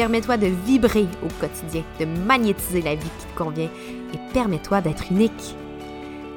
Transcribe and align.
Permets-toi 0.00 0.38
de 0.38 0.46
vibrer 0.46 1.06
au 1.22 1.28
quotidien, 1.38 1.84
de 1.98 2.06
magnétiser 2.06 2.80
la 2.80 2.94
vie 2.94 3.10
qui 3.18 3.26
te 3.26 3.36
convient 3.36 3.68
et 4.14 4.32
permets-toi 4.32 4.80
d'être 4.80 5.12
unique. 5.12 5.54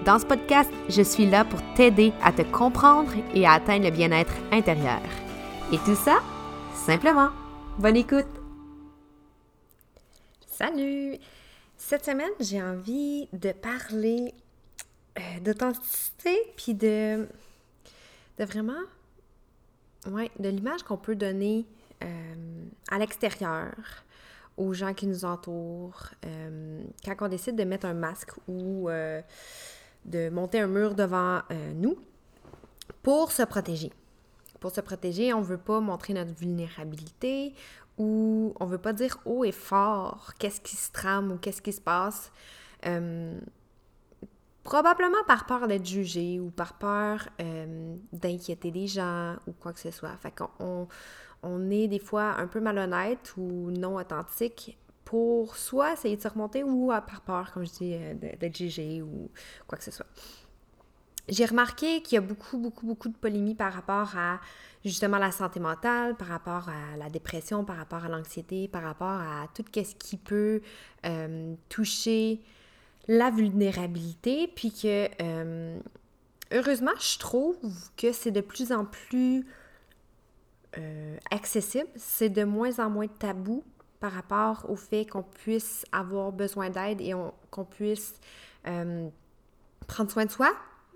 Dans 0.04 0.20
ce 0.20 0.26
podcast, 0.26 0.70
je 0.90 1.02
suis 1.02 1.26
là 1.26 1.46
pour 1.46 1.62
t'aider 1.74 2.12
à 2.22 2.34
te 2.34 2.42
comprendre 2.42 3.14
et 3.34 3.46
à 3.46 3.54
atteindre 3.54 3.86
le 3.86 3.92
bien-être 3.92 4.34
intérieur. 4.52 5.00
Et 5.72 5.78
tout 5.78 5.96
ça, 5.96 6.18
simplement. 6.74 7.30
Bonne 7.80 7.96
écoute! 7.96 8.28
Salut! 10.46 11.16
Cette 11.78 12.04
semaine, 12.04 12.34
j'ai 12.42 12.62
envie 12.62 13.30
de 13.32 13.54
parler 13.54 14.34
euh, 15.18 15.40
d'authenticité 15.40 16.38
puis 16.58 16.74
de, 16.74 17.30
de 18.40 18.44
vraiment, 18.44 18.84
ouais, 20.12 20.30
de 20.38 20.50
l'image 20.50 20.84
qu'on 20.84 20.98
peut 20.98 21.16
donner 21.16 21.66
euh, 22.04 22.66
à 22.92 22.98
l'extérieur, 22.98 23.74
aux 24.58 24.74
gens 24.74 24.94
qui 24.94 25.08
nous 25.08 25.26
entourent, 25.26 26.10
euh, 26.26 26.84
quand 27.06 27.16
on 27.22 27.28
décide 27.28 27.56
de 27.56 27.64
mettre 27.64 27.86
un 27.86 27.94
masque 27.94 28.32
ou 28.48 28.90
euh, 28.90 29.22
de 30.06 30.30
monter 30.30 30.60
un 30.60 30.68
mur 30.68 30.96
devant 30.96 31.42
nous 31.76 31.98
pour 33.02 33.32
se 33.32 33.44
protéger. 33.44 33.92
Pour 34.60 34.72
se 34.72 34.82
protéger, 34.82 35.34
on 35.34 35.40
ne 35.40 35.46
veut 35.46 35.58
pas 35.58 35.80
montrer 35.80 36.14
notre 36.14 36.34
vulnérabilité 36.34 37.54
ou 37.98 38.54
on 38.60 38.66
ne 38.66 38.72
veut 38.72 38.78
pas 38.78 38.94
dire 38.94 39.18
haut 39.26 39.44
et 39.44 39.52
fort 39.52 40.34
qu'est-ce 40.40 40.62
qui 40.62 40.76
se 40.76 40.92
trame 40.92 41.32
ou 41.32 41.38
qu'est-ce 41.38 41.62
qui 41.62 41.74
se 41.74 41.82
passe. 41.82 42.32
Probablement 44.64 45.24
par 45.28 45.46
peur 45.46 45.68
d'être 45.68 45.86
jugé 45.86 46.40
ou 46.40 46.50
par 46.50 46.78
peur 46.78 47.30
d'inquiéter 48.12 48.72
des 48.72 48.88
gens 48.88 49.36
ou 49.48 49.54
quoi 49.54 49.74
que 49.74 49.80
ce 49.80 49.92
soit. 49.92 50.16
Fait 50.18 50.32
qu'on 50.32 50.50
on 50.60 50.88
est 51.72 51.88
des 51.88 52.00
fois 52.00 52.36
un 52.38 52.48
peu 52.48 52.60
malhonnête 52.60 53.34
ou 53.38 53.72
non 53.72 53.98
authentique 53.98 54.78
pour 55.06 55.58
soit 55.58 55.94
essayer 55.94 56.18
de 56.18 56.22
se 56.22 56.28
remonter 56.28 56.64
ou 56.64 56.88
par 56.88 57.22
peur, 57.22 57.52
comme 57.52 57.66
je 57.66 57.72
dis, 57.72 57.94
euh, 57.96 58.14
d'être 58.40 58.58
jugé 58.58 59.02
ou 59.02 59.30
quoi 59.68 59.78
que 59.78 59.84
ce 59.84 59.92
soit. 59.92 60.08
J'ai 61.30 61.46
remarqué 61.46 62.02
qu'il 62.02 62.16
y 62.16 62.18
a 62.18 62.22
beaucoup, 62.22 62.58
beaucoup, 62.58 62.86
beaucoup 62.86 63.08
de 63.08 63.16
polémies 63.16 63.56
par 63.56 63.72
rapport 63.72 64.18
à 64.18 64.42
justement 64.84 65.18
la 65.18 65.32
santé 65.32 65.60
mentale, 65.60 66.16
par 66.16 66.28
rapport 66.28 66.68
à 66.68 66.98
la 66.98 67.10
dépression, 67.10 67.64
par 67.64 67.78
rapport 67.78 68.04
à 68.04 68.10
l'anxiété, 68.10 68.68
par 68.68 68.84
rapport 68.84 69.08
à 69.08 69.48
tout 69.54 69.64
ce 69.74 69.96
qui 69.96 70.18
peut 70.18 70.62
euh, 71.06 71.56
toucher 71.70 72.42
la 73.08 73.32
vulnérabilité, 73.32 74.50
puis 74.54 74.72
que 74.72 75.08
euh, 75.22 75.80
heureusement, 76.52 76.92
je 77.00 77.20
trouve 77.20 77.58
que 77.96 78.12
c'est 78.12 78.32
de 78.32 78.42
plus 78.42 78.72
en 78.72 78.86
plus 78.86 79.46
euh, 80.78 81.18
accessible, 81.30 81.90
c'est 81.96 82.30
de 82.30 82.44
moins 82.44 82.80
en 82.80 82.90
moins 82.90 83.08
tabou 83.08 83.64
par 84.00 84.12
rapport 84.12 84.66
au 84.70 84.76
fait 84.76 85.06
qu'on 85.06 85.24
puisse 85.24 85.86
avoir 85.92 86.32
besoin 86.32 86.70
d'aide 86.70 87.00
et 87.00 87.14
qu'on 87.52 87.66
puisse 87.66 88.20
euh, 88.68 89.08
prendre 89.88 90.12
soin 90.12 90.26
de 90.26 90.32
soi. 90.32 90.52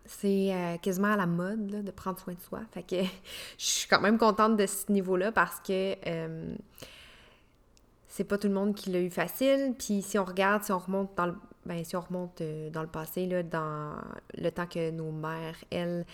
C'est 0.06 0.53
euh, 0.53 0.78
quasiment 0.78 1.14
à 1.14 1.17
la 1.17 1.28
mode 1.28 1.84
de 1.84 1.91
prendre 1.91 2.19
soin 2.19 2.34
de 2.34 2.40
soi. 2.40 2.62
Je 2.90 3.06
suis 3.57 3.88
quand 3.88 4.01
même 4.01 4.18
contente 4.18 4.57
de 4.57 4.66
ce 4.66 4.91
niveau-là 4.91 5.31
parce 5.31 5.59
que 5.59 5.96
c'est 8.07 8.24
pas 8.24 8.38
tout 8.38 8.47
le 8.47 8.53
monde 8.53 8.74
qui 8.74 8.90
l'a 8.90 9.01
eu 9.01 9.12
facile. 9.12 9.75
Puis 9.78 10.01
si 10.01 10.18
on 10.18 10.25
regarde, 10.25 10.63
si 10.63 10.72
on 10.72 10.80
remonte 10.80 11.12
dans 11.16 11.28
le 11.28 11.35
ben, 11.66 11.84
si 11.84 11.97
on 11.97 12.01
remonte 12.01 12.41
dans 12.72 12.81
le 12.81 12.88
passé, 12.88 13.25
là, 13.25 13.44
dans 13.44 13.97
le 14.38 14.50
temps 14.51 14.68
que 14.68 14.90
nos 14.90 15.12
mères, 15.12 15.57
elles, 15.69 16.06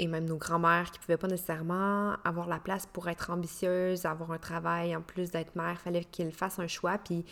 et 0.00 0.06
même 0.06 0.24
nos 0.24 0.38
grands-mères 0.38 0.90
qui 0.90 0.98
ne 0.98 1.02
pouvaient 1.02 1.18
pas 1.18 1.28
nécessairement 1.28 2.16
avoir 2.24 2.48
la 2.48 2.58
place 2.58 2.86
pour 2.86 3.10
être 3.10 3.28
ambitieuses, 3.28 4.06
avoir 4.06 4.32
un 4.32 4.38
travail 4.38 4.96
en 4.96 5.02
plus 5.02 5.30
d'être 5.30 5.54
mère, 5.56 5.72
il 5.72 5.76
fallait 5.76 6.04
qu'ils 6.04 6.32
fassent 6.32 6.58
un 6.58 6.66
choix, 6.66 6.96
puis 6.96 7.22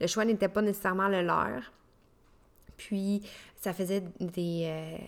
le 0.00 0.08
choix 0.08 0.24
n'était 0.24 0.48
pas 0.48 0.60
nécessairement 0.60 1.06
le 1.06 1.22
leur. 1.22 1.72
Puis 2.76 3.22
ça 3.54 3.72
faisait 3.72 4.02
des, 4.18 4.64
euh, 4.64 4.98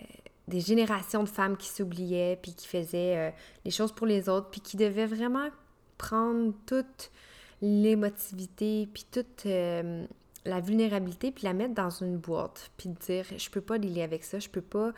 des 0.47 0.61
générations 0.61 1.21
de 1.23 1.27
femmes 1.27 1.57
qui 1.57 1.67
s'oubliaient, 1.67 2.39
puis 2.41 2.53
qui 2.53 2.69
faisaient 2.69 3.17
euh, 3.17 3.31
les 3.65 3.71
choses 3.71 3.91
pour 3.91 4.07
les 4.07 4.29
autres, 4.29 4.49
puis 4.49 4.61
qui 4.61 4.77
devaient 4.77 5.05
vraiment 5.05 5.49
prendre 5.97 6.53
toute 6.65 7.11
l'émotivité, 7.61 8.87
puis 8.93 9.05
toute 9.11 9.45
euh, 9.45 10.05
la 10.45 10.61
vulnérabilité, 10.61 11.33
puis 11.33 11.43
la 11.43 11.53
mettre 11.53 11.73
dans 11.73 11.89
une 11.89 12.15
boîte, 12.15 12.71
puis 12.77 12.87
dire 13.05 13.25
je 13.37 13.49
peux 13.49 13.59
pas 13.59 13.77
dealer 13.77 14.03
avec 14.03 14.23
ça, 14.23 14.39
je 14.39 14.47
peux 14.47 14.61
pas 14.61 14.93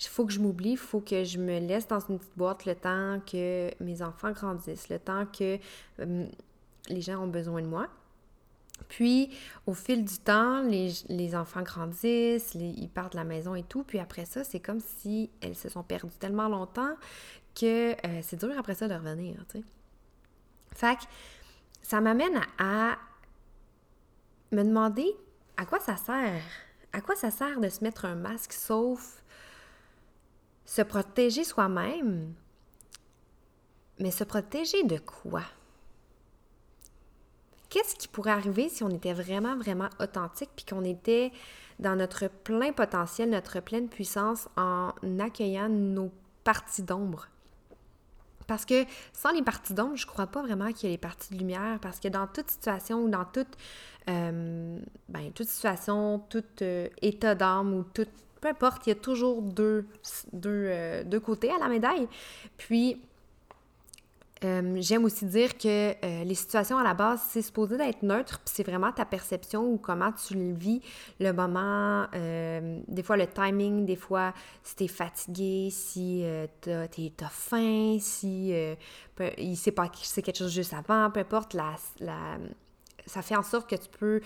il 0.00 0.06
faut 0.08 0.26
que 0.26 0.32
je 0.32 0.40
m'oublie, 0.40 0.72
il 0.72 0.76
faut 0.76 1.00
que 1.00 1.24
je 1.24 1.38
me 1.38 1.58
laisse 1.58 1.88
dans 1.88 2.00
une 2.00 2.18
petite 2.18 2.36
boîte 2.36 2.66
le 2.66 2.74
temps 2.74 3.20
que 3.26 3.70
mes 3.82 4.02
enfants 4.02 4.32
grandissent, 4.32 4.88
le 4.88 4.98
temps 4.98 5.26
que 5.26 5.58
les 5.98 7.00
gens 7.00 7.22
ont 7.22 7.28
besoin 7.28 7.62
de 7.62 7.66
moi. 7.66 7.88
Puis, 8.88 9.30
au 9.66 9.74
fil 9.74 10.04
du 10.04 10.18
temps, 10.18 10.62
les, 10.62 11.34
enfants 11.34 11.62
grandissent, 11.62 12.54
ils 12.54 12.88
partent 12.88 13.12
de 13.12 13.18
la 13.18 13.24
maison 13.24 13.54
et 13.54 13.62
tout. 13.62 13.82
Puis 13.82 13.98
après 13.98 14.24
ça, 14.24 14.44
c'est 14.44 14.60
comme 14.60 14.80
si 14.80 15.30
elles 15.40 15.56
se 15.56 15.68
sont 15.68 15.82
perdues 15.82 16.16
tellement 16.18 16.48
longtemps 16.48 16.94
que 17.54 17.92
euh, 17.92 18.20
c'est 18.22 18.38
dur 18.38 18.52
après 18.58 18.74
ça 18.74 18.86
de 18.86 18.94
revenir, 18.94 19.36
tu 19.50 19.58
sais. 19.58 19.64
Fait 20.74 20.96
que 20.96 21.02
ça 21.80 22.02
m'amène 22.02 22.38
à 22.58 22.98
me 24.52 24.62
demander 24.62 25.10
à 25.56 25.64
quoi 25.64 25.80
ça 25.80 25.96
sert. 25.96 26.42
À 26.92 27.00
quoi 27.00 27.16
ça 27.16 27.30
sert 27.30 27.60
de 27.60 27.68
se 27.68 27.82
mettre 27.82 28.04
un 28.04 28.14
masque 28.14 28.52
sauf 28.52 29.22
se 30.66 30.82
protéger 30.82 31.44
soi-même, 31.44 32.34
mais 33.98 34.10
se 34.10 34.24
protéger 34.24 34.82
de 34.82 34.98
quoi? 34.98 35.42
Qu'est-ce 37.70 37.94
qui 37.94 38.08
pourrait 38.08 38.32
arriver 38.32 38.68
si 38.68 38.82
on 38.84 38.90
était 38.90 39.12
vraiment, 39.12 39.56
vraiment 39.56 39.88
authentique 40.00 40.50
puis 40.54 40.64
qu'on 40.64 40.84
était 40.84 41.32
dans 41.78 41.96
notre 41.96 42.28
plein 42.28 42.72
potentiel, 42.72 43.30
notre 43.30 43.60
pleine 43.60 43.88
puissance 43.88 44.48
en 44.56 44.92
accueillant 45.18 45.68
nos 45.68 46.12
parties 46.44 46.82
d'ombre? 46.82 47.28
Parce 48.46 48.64
que 48.64 48.84
sans 49.12 49.32
les 49.32 49.42
parties 49.42 49.74
d'ombre, 49.74 49.96
je 49.96 50.06
crois 50.06 50.28
pas 50.28 50.42
vraiment 50.42 50.72
qu'il 50.72 50.88
y 50.88 50.92
a 50.92 50.94
les 50.94 50.98
parties 50.98 51.34
de 51.34 51.38
lumière, 51.38 51.78
parce 51.80 51.98
que 51.98 52.08
dans 52.08 52.26
toute 52.28 52.50
situation 52.50 53.02
ou 53.02 53.08
dans 53.08 53.24
toute, 53.24 53.56
euh, 54.08 54.78
ben, 55.08 55.32
toute 55.32 55.48
situation, 55.48 56.20
tout 56.30 56.44
euh, 56.62 56.88
état 57.02 57.34
d'âme 57.34 57.74
ou 57.74 57.82
toute 57.82 58.08
peu 58.40 58.48
importe, 58.48 58.86
il 58.86 58.90
y 58.90 58.92
a 58.92 58.96
toujours 58.96 59.42
deux, 59.42 59.86
euh, 60.44 61.04
deux, 61.04 61.20
côtés 61.20 61.50
à 61.50 61.58
la 61.58 61.68
médaille. 61.68 62.08
Puis, 62.56 63.00
euh, 64.44 64.76
j'aime 64.80 65.04
aussi 65.06 65.24
dire 65.24 65.56
que 65.56 65.92
euh, 65.92 66.24
les 66.24 66.34
situations 66.34 66.76
à 66.76 66.84
la 66.84 66.92
base, 66.92 67.22
c'est 67.28 67.40
supposé 67.40 67.78
d'être 67.78 68.02
neutre, 68.02 68.40
puis 68.44 68.52
c'est 68.54 68.66
vraiment 68.66 68.92
ta 68.92 69.06
perception 69.06 69.64
ou 69.64 69.78
comment 69.78 70.12
tu 70.12 70.34
le 70.34 70.52
vis, 70.52 70.82
le 71.18 71.32
moment, 71.32 72.06
des 72.12 73.02
fois 73.02 73.16
le 73.16 73.26
timing, 73.26 73.86
des 73.86 73.96
fois 73.96 74.34
si 74.62 74.76
t'es 74.76 74.88
fatigué, 74.88 75.70
si 75.70 76.22
t'as 76.60 76.82
as 76.82 77.30
faim, 77.30 77.96
si 77.98 78.52
il 79.38 79.56
s'est 79.56 79.72
pas 79.72 79.90
c'est 80.02 80.20
quelque 80.20 80.38
chose 80.38 80.52
juste 80.52 80.74
avant, 80.74 81.10
peu 81.10 81.20
importe, 81.20 81.54
la, 81.54 81.74
la, 82.00 82.36
ça 83.06 83.22
fait 83.22 83.36
en 83.36 83.42
sorte 83.42 83.70
que 83.70 83.76
tu 83.76 83.88
peux 83.98 84.20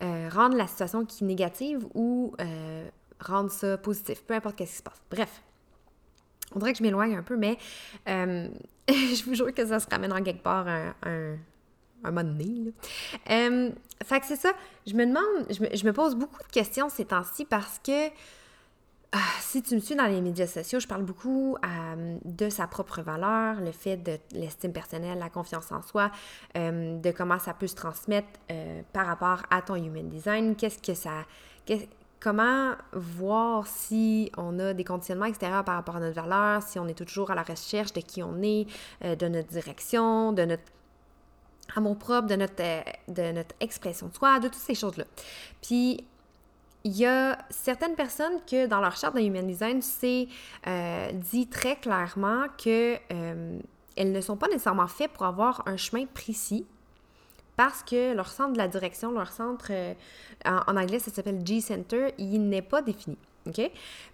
rendre 0.00 0.56
la 0.56 0.68
situation 0.68 1.04
qui 1.04 1.24
est 1.24 1.26
négative 1.26 1.88
ou 1.94 2.36
rendre 3.20 3.50
ça 3.50 3.78
positif, 3.78 4.22
peu 4.22 4.34
importe 4.34 4.56
qu'est-ce 4.56 4.72
qui 4.72 4.78
se 4.78 4.82
passe. 4.82 5.02
Bref, 5.10 5.42
on 6.54 6.58
dirait 6.58 6.72
que 6.72 6.78
je 6.78 6.82
m'éloigne 6.82 7.16
un 7.16 7.22
peu, 7.22 7.36
mais 7.36 7.58
euh, 8.08 8.48
je 8.88 9.24
vous 9.24 9.34
jure 9.34 9.54
que 9.54 9.66
ça 9.66 9.78
se 9.78 9.86
ramène 9.88 10.12
en 10.12 10.22
quelque 10.22 10.42
part 10.42 10.66
un, 10.66 10.94
un, 11.04 11.36
un 12.04 12.10
moment. 12.10 12.70
Euh, 13.30 13.70
fait 14.02 14.20
que 14.20 14.26
c'est 14.26 14.36
ça, 14.36 14.52
je 14.86 14.94
me 14.94 15.06
demande, 15.06 15.46
je 15.50 15.84
me, 15.84 15.92
pose 15.92 16.14
beaucoup 16.14 16.42
de 16.42 16.52
questions 16.52 16.88
ces 16.88 17.04
temps-ci 17.04 17.44
parce 17.44 17.78
que 17.78 18.08
ah, 19.12 19.18
si 19.40 19.60
tu 19.62 19.74
me 19.74 19.80
suis 19.80 19.96
dans 19.96 20.06
les 20.06 20.20
médias 20.20 20.46
sociaux, 20.46 20.78
je 20.78 20.86
parle 20.86 21.02
beaucoup 21.02 21.56
euh, 21.64 22.16
de 22.24 22.48
sa 22.48 22.68
propre 22.68 23.02
valeur, 23.02 23.60
le 23.60 23.72
fait 23.72 23.96
de 23.96 24.18
l'estime 24.32 24.72
personnelle, 24.72 25.18
la 25.18 25.28
confiance 25.28 25.72
en 25.72 25.82
soi, 25.82 26.12
de 26.54 27.10
comment 27.10 27.40
ça 27.40 27.52
peut 27.52 27.66
se 27.66 27.74
transmettre 27.74 28.28
par 28.92 29.06
rapport 29.06 29.42
à 29.50 29.62
ton 29.62 29.74
human 29.74 30.08
design, 30.08 30.54
qu'est-ce 30.54 30.78
que 30.78 30.94
ça 30.94 31.24
comment 32.20 32.74
voir 32.92 33.66
si 33.66 34.30
on 34.36 34.58
a 34.58 34.74
des 34.74 34.84
conditionnements 34.84 35.24
extérieurs 35.24 35.64
par 35.64 35.74
rapport 35.76 35.96
à 35.96 36.00
notre 36.00 36.20
valeur, 36.20 36.62
si 36.62 36.78
on 36.78 36.86
est 36.86 36.94
toujours 36.94 37.30
à 37.30 37.34
la 37.34 37.42
recherche 37.42 37.92
de 37.94 38.00
qui 38.00 38.22
on 38.22 38.42
est, 38.42 38.66
euh, 39.04 39.16
de 39.16 39.26
notre 39.26 39.48
direction, 39.48 40.32
de 40.32 40.44
notre 40.44 40.62
amour 41.74 41.96
propre, 41.96 42.28
de 42.28 42.36
notre, 42.36 42.60
euh, 42.60 42.82
de 43.08 43.32
notre 43.32 43.54
expression 43.60 44.08
de 44.08 44.14
soi, 44.14 44.38
de 44.38 44.48
toutes 44.48 44.56
ces 44.56 44.74
choses-là. 44.74 45.04
Puis, 45.62 46.04
il 46.84 46.96
y 46.96 47.06
a 47.06 47.38
certaines 47.50 47.94
personnes 47.94 48.40
que 48.50 48.66
dans 48.66 48.80
leur 48.80 48.96
charte 48.96 49.14
de 49.14 49.20
Human 49.20 49.46
Design, 49.46 49.82
c'est 49.82 50.28
euh, 50.66 51.12
dit 51.12 51.46
très 51.46 51.76
clairement 51.76 52.46
que 52.62 52.96
elles 53.96 54.12
ne 54.12 54.20
sont 54.22 54.36
pas 54.36 54.48
nécessairement 54.48 54.86
faites 54.86 55.10
pour 55.12 55.26
avoir 55.26 55.62
un 55.66 55.76
chemin 55.76 56.06
précis 56.06 56.64
parce 57.60 57.82
que 57.82 58.14
leur 58.14 58.28
centre 58.28 58.54
de 58.54 58.56
la 58.56 58.68
direction, 58.68 59.12
leur 59.12 59.30
centre, 59.30 59.70
en, 60.46 60.60
en, 60.66 60.76
anglais, 60.78 60.98
ça 60.98 61.10
s'appelle 61.10 61.46
G-Center, 61.46 62.14
il 62.16 62.48
n'est 62.48 62.62
pas 62.62 62.80
défini. 62.80 63.18
OK? 63.46 63.70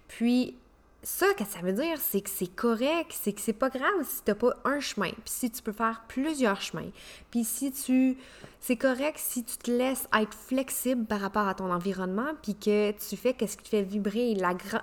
Puis, 0.09 0.57
ça, 1.01 1.27
que 1.33 1.45
ça 1.45 1.59
veut 1.59 1.71
dire, 1.71 1.97
c'est 1.97 2.19
que 2.19 2.29
c'est 2.29 2.53
correct, 2.53 3.13
c'est 3.13 3.31
que 3.31 3.39
c'est 3.39 3.53
pas 3.53 3.69
grave 3.69 4.03
si 4.03 4.21
t'as 4.25 4.35
pas 4.35 4.53
un 4.65 4.81
chemin, 4.81 5.11
puis 5.11 5.21
si 5.27 5.49
tu 5.49 5.61
peux 5.61 5.71
faire 5.71 6.03
plusieurs 6.09 6.59
chemins, 6.59 6.91
puis 7.31 7.45
si 7.45 7.71
tu... 7.71 8.17
C'est 8.59 8.75
correct 8.75 9.17
si 9.17 9.45
tu 9.45 9.55
te 9.55 9.71
laisses 9.71 10.09
être 10.13 10.33
flexible 10.33 11.05
par 11.05 11.21
rapport 11.21 11.47
à 11.47 11.53
ton 11.53 11.71
environnement, 11.71 12.33
puis 12.43 12.53
que 12.53 12.91
tu 12.91 13.15
fais 13.15 13.33
qu'est-ce 13.33 13.55
qui 13.55 13.63
te 13.63 13.69
fait 13.69 13.83
vibrer. 13.83 14.35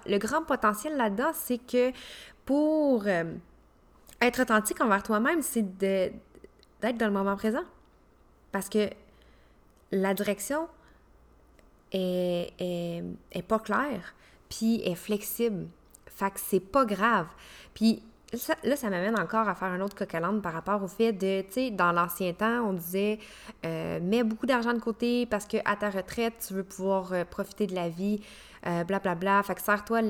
Le 0.06 0.16
grand 0.16 0.42
potentiel 0.42 0.96
là-dedans, 0.96 1.32
c'est 1.34 1.58
que 1.58 1.92
pour 2.46 3.02
euh, 3.08 3.24
être 4.22 4.40
authentique 4.40 4.80
envers 4.80 5.02
toi-même, 5.02 5.42
c'est 5.42 5.76
d'être 5.76 6.16
dans 6.96 7.08
le 7.08 7.12
moment 7.12 7.36
présent. 7.36 7.64
Parce 8.54 8.68
que 8.68 8.88
la 9.90 10.14
direction 10.14 10.68
est, 11.90 12.52
pas 13.48 13.58
claire, 13.58 14.14
puis 14.48 14.80
est 14.84 14.94
flexible. 14.94 15.66
Fait 16.06 16.30
que 16.30 16.38
c'est 16.38 16.60
pas 16.60 16.84
grave. 16.84 17.26
Puis 17.74 18.00
là, 18.62 18.76
ça 18.76 18.90
m'amène 18.90 19.18
encore 19.18 19.48
à 19.48 19.56
faire 19.56 19.72
un 19.72 19.80
autre 19.80 19.96
coq 19.96 20.16
par 20.40 20.52
rapport 20.52 20.84
au 20.84 20.86
fait 20.86 21.12
de, 21.12 21.40
tu 21.40 21.52
sais, 21.52 21.70
dans 21.72 21.90
l'ancien 21.90 22.32
temps, 22.32 22.68
on 22.68 22.74
disait 22.74 23.18
euh, 23.66 23.98
mets 24.00 24.22
beaucoup 24.22 24.46
d'argent 24.46 24.72
de 24.72 24.78
côté 24.78 25.26
parce 25.26 25.46
que 25.46 25.56
à 25.64 25.74
ta 25.74 25.90
retraite, 25.90 26.34
tu 26.46 26.54
veux 26.54 26.62
pouvoir 26.62 27.12
euh, 27.12 27.24
profiter 27.24 27.66
de 27.66 27.74
la 27.74 27.88
vie, 27.88 28.20
blablabla. 28.62 29.00
Euh, 29.00 29.00
bla, 29.00 29.14
bla. 29.16 29.42
Fait 29.42 29.56
que 29.56 29.62
serre-toi 29.62 30.00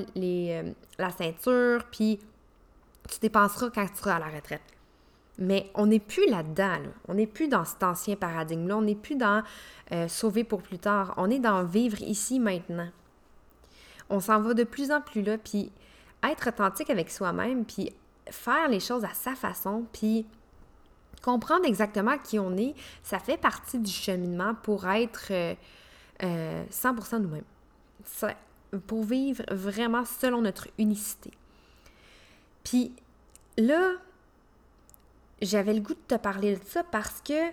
la 0.99 1.09
ceinture, 1.09 1.83
puis 1.91 2.19
tu 3.09 3.17
dépenseras 3.21 3.71
quand 3.71 3.87
tu 3.87 3.95
seras 3.95 4.17
à 4.17 4.19
la 4.19 4.27
retraite. 4.27 4.74
Mais 5.37 5.69
on 5.75 5.87
n'est 5.87 5.99
plus 5.99 6.29
là-dedans, 6.29 6.79
là. 6.79 6.89
On 7.07 7.15
n'est 7.15 7.27
plus 7.27 7.47
dans 7.47 7.65
cet 7.65 7.83
ancien 7.83 8.15
paradigme-là. 8.15 8.77
On 8.77 8.81
n'est 8.83 8.95
plus 8.95 9.15
dans 9.15 9.43
sauver 10.07 10.43
pour 10.43 10.61
plus 10.61 10.79
tard. 10.79 11.13
On 11.17 11.29
est 11.29 11.39
dans 11.39 11.63
vivre 11.63 12.01
ici 12.01 12.39
maintenant. 12.39 12.89
On 14.09 14.19
s'en 14.19 14.39
va 14.41 14.53
de 14.53 14.63
plus 14.63 14.91
en 14.91 15.01
plus 15.01 15.21
là, 15.21 15.37
puis 15.37 15.71
être 16.23 16.49
authentique 16.49 16.89
avec 16.89 17.09
soi-même, 17.09 17.65
puis 17.65 17.91
faire 18.29 18.67
les 18.67 18.79
choses 18.79 19.03
à 19.03 19.13
sa 19.13 19.35
façon, 19.35 19.85
puis 19.93 20.25
comprendre 21.21 21.65
exactement 21.65 22.17
qui 22.17 22.37
on 22.37 22.55
est, 22.57 22.75
ça 23.03 23.19
fait 23.19 23.37
partie 23.37 23.79
du 23.79 23.91
cheminement 23.91 24.53
pour 24.53 24.87
être 24.87 25.31
100% 25.31 25.51
euh, 26.23 26.65
euh, 27.13 27.19
nous-mêmes. 27.19 27.43
Pour 28.87 29.03
vivre 29.03 29.43
vraiment 29.51 30.05
selon 30.05 30.41
notre 30.41 30.67
unicité. 30.77 31.31
Puis 32.63 32.93
là, 33.57 33.93
j'avais 35.41 35.73
le 35.73 35.81
goût 35.81 35.93
de 35.93 36.15
te 36.15 36.15
parler 36.15 36.55
de 36.55 36.63
ça 36.65 36.83
parce 36.83 37.21
que 37.21 37.51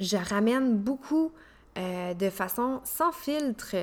je 0.00 0.16
ramène 0.16 0.76
beaucoup 0.76 1.32
euh, 1.78 2.14
de 2.14 2.30
façon 2.30 2.80
sans 2.84 3.12
filtre 3.12 3.76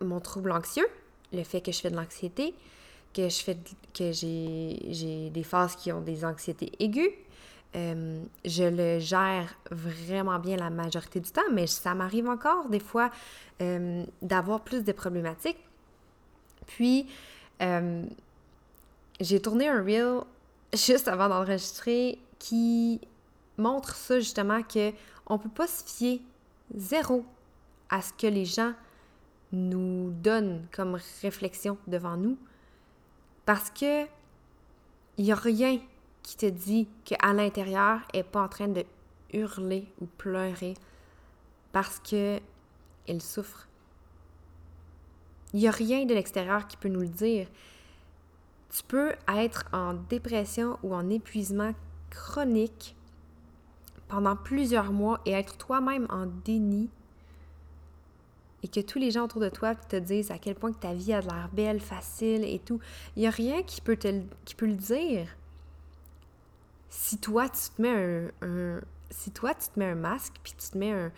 mon 0.00 0.20
trouble 0.20 0.52
anxieux, 0.52 0.86
le 1.32 1.42
fait 1.42 1.60
que 1.60 1.72
je 1.72 1.80
fais 1.80 1.90
de 1.90 1.96
l'anxiété, 1.96 2.54
que 3.14 3.28
je 3.28 3.42
fais 3.42 3.56
que 3.94 4.12
j'ai 4.12 5.30
des 5.30 5.42
phases 5.42 5.76
qui 5.76 5.92
ont 5.92 6.00
des 6.00 6.24
anxiétés 6.24 6.72
aiguës. 6.78 7.10
Euh, 7.76 8.22
je 8.44 8.64
le 8.64 8.98
gère 8.98 9.54
vraiment 9.70 10.38
bien 10.38 10.56
la 10.56 10.70
majorité 10.70 11.20
du 11.20 11.30
temps, 11.30 11.42
mais 11.52 11.66
ça 11.66 11.94
m'arrive 11.94 12.28
encore 12.28 12.68
des 12.68 12.80
fois 12.80 13.10
euh, 13.60 14.04
d'avoir 14.22 14.62
plus 14.62 14.82
de 14.82 14.92
problématiques. 14.92 15.58
Puis, 16.66 17.06
j'ai 19.20 19.40
tourné 19.40 19.68
un 19.68 19.82
reel 19.82 20.22
juste 20.74 21.08
avant 21.08 21.28
d'enregistrer 21.28 22.18
qui 22.38 23.00
montre 23.56 23.94
ça 23.94 24.18
justement 24.18 24.62
que 24.62 24.92
on 25.26 25.38
peut 25.38 25.48
pas 25.48 25.66
se 25.66 25.84
fier 25.84 26.22
zéro 26.74 27.24
à 27.88 28.02
ce 28.02 28.12
que 28.12 28.26
les 28.26 28.44
gens 28.44 28.72
nous 29.52 30.10
donne 30.12 30.66
comme 30.72 30.98
réflexion 31.22 31.76
devant 31.86 32.16
nous. 32.16 32.38
Parce 33.44 33.70
que 33.70 34.04
il 35.18 35.24
n'y 35.24 35.32
a 35.32 35.36
rien 35.36 35.78
qui 36.22 36.36
te 36.36 36.46
dit 36.46 36.88
qu'à 37.04 37.32
l'intérieur, 37.32 38.00
elle 38.12 38.20
n'est 38.20 38.24
pas 38.24 38.42
en 38.42 38.48
train 38.48 38.68
de 38.68 38.84
hurler 39.32 39.86
ou 40.00 40.06
pleurer 40.06 40.74
parce 41.72 41.98
que 42.00 42.40
elle 43.06 43.22
souffre. 43.22 43.66
Il 45.52 45.60
n'y 45.60 45.68
a 45.68 45.72
rien 45.72 46.04
de 46.04 46.14
l'extérieur 46.14 46.66
qui 46.68 46.76
peut 46.76 46.88
nous 46.88 47.00
le 47.00 47.08
dire. 47.08 47.48
Tu 48.72 48.82
peux 48.84 49.12
être 49.28 49.64
en 49.72 49.94
dépression 49.94 50.78
ou 50.82 50.94
en 50.94 51.10
épuisement 51.10 51.72
chronique 52.10 52.96
pendant 54.08 54.36
plusieurs 54.36 54.92
mois 54.92 55.20
et 55.26 55.32
être 55.32 55.56
toi-même 55.56 56.06
en 56.10 56.26
déni 56.26 56.88
et 58.62 58.68
que 58.68 58.80
tous 58.80 58.98
les 58.98 59.10
gens 59.10 59.24
autour 59.24 59.40
de 59.40 59.48
toi 59.48 59.74
te 59.74 59.96
disent 59.96 60.30
à 60.30 60.38
quel 60.38 60.54
point 60.54 60.72
que 60.72 60.78
ta 60.78 60.92
vie 60.92 61.12
a 61.12 61.20
l'air 61.20 61.48
belle, 61.52 61.80
facile 61.80 62.44
et 62.44 62.58
tout, 62.58 62.80
il 63.16 63.20
n'y 63.20 63.26
a 63.26 63.30
rien 63.30 63.62
qui 63.62 63.80
peut, 63.80 63.96
te, 63.96 64.20
qui 64.44 64.54
peut 64.54 64.66
le 64.66 64.74
dire. 64.74 65.26
Si 66.90 67.18
toi, 67.18 67.48
tu 67.48 67.70
te 67.74 67.80
mets 67.80 68.30
un, 68.42 68.80
si 69.10 69.30
toi, 69.30 69.54
tu 69.54 69.68
te 69.68 69.78
mets 69.78 69.86
un 69.86 69.94
masque, 69.94 70.34
puis 70.42 70.52
tu 70.58 70.70
te 70.70 70.78
mets 70.78 70.92
un... 70.92 71.10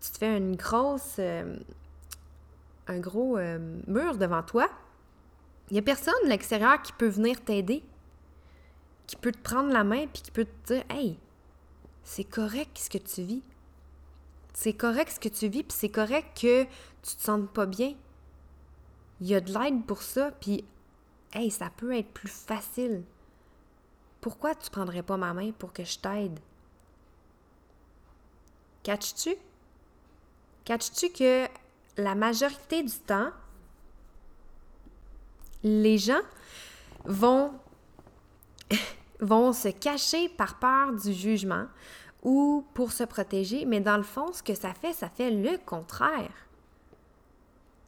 Tu 0.00 0.10
te 0.10 0.18
fais 0.18 0.36
une 0.36 0.56
grosse... 0.56 1.16
Euh, 1.18 1.56
un 2.86 3.00
gros 3.00 3.36
euh, 3.36 3.58
mur 3.86 4.16
devant 4.16 4.42
toi, 4.42 4.68
il 5.70 5.74
n'y 5.74 5.78
a 5.78 5.82
personne 5.82 6.14
de 6.24 6.28
l'extérieur 6.28 6.80
qui 6.82 6.92
peut 6.92 7.08
venir 7.08 7.42
t'aider, 7.42 7.82
qui 9.06 9.16
peut 9.16 9.32
te 9.32 9.38
prendre 9.38 9.72
la 9.72 9.84
main, 9.84 10.06
puis 10.06 10.22
qui 10.22 10.30
peut 10.30 10.46
te 10.46 10.74
dire 10.74 10.84
«Hey, 10.90 11.18
c'est 12.02 12.24
correct 12.24 12.78
ce 12.78 12.88
que 12.88 12.98
tu 12.98 13.22
vis. 13.22 13.42
C'est 14.54 14.72
correct 14.72 15.12
ce 15.12 15.20
que 15.20 15.28
tu 15.28 15.48
vis, 15.48 15.62
puis 15.62 15.76
c'est 15.78 15.90
correct 15.90 16.40
que 16.40 16.64
tu 16.64 17.16
te 17.16 17.22
sentes 17.22 17.50
pas 17.50 17.66
bien. 17.66 17.94
Il 19.20 19.26
y 19.26 19.34
a 19.34 19.40
de 19.40 19.52
l'aide 19.52 19.84
pour 19.84 20.02
ça, 20.02 20.30
puis 20.30 20.64
hey, 21.32 21.50
ça 21.50 21.70
peut 21.76 21.96
être 21.96 22.10
plus 22.12 22.28
facile. 22.28 23.04
Pourquoi 24.20 24.54
tu 24.54 24.70
prendrais 24.70 25.02
pas 25.02 25.16
ma 25.16 25.34
main 25.34 25.52
pour 25.52 25.72
que 25.72 25.84
je 25.84 25.98
t'aide? 25.98 26.40
Catches-tu? 28.82 29.36
Catches-tu 30.64 31.10
que 31.10 31.46
la 31.98 32.14
majorité 32.14 32.82
du 32.82 32.98
temps, 33.00 33.30
les 35.62 35.98
gens 35.98 36.20
vont, 37.04 37.52
se 39.52 39.68
cacher 39.68 40.28
par 40.30 40.58
peur 40.58 40.92
du 40.92 41.12
jugement, 41.12 41.66
ou 42.22 42.64
pour 42.74 42.92
se 42.92 43.04
protéger, 43.04 43.64
mais 43.64 43.80
dans 43.80 43.96
le 43.96 44.02
fond, 44.02 44.32
ce 44.32 44.42
que 44.42 44.54
ça 44.54 44.74
fait, 44.74 44.92
ça 44.92 45.08
fait 45.08 45.30
le 45.30 45.56
contraire. 45.64 46.48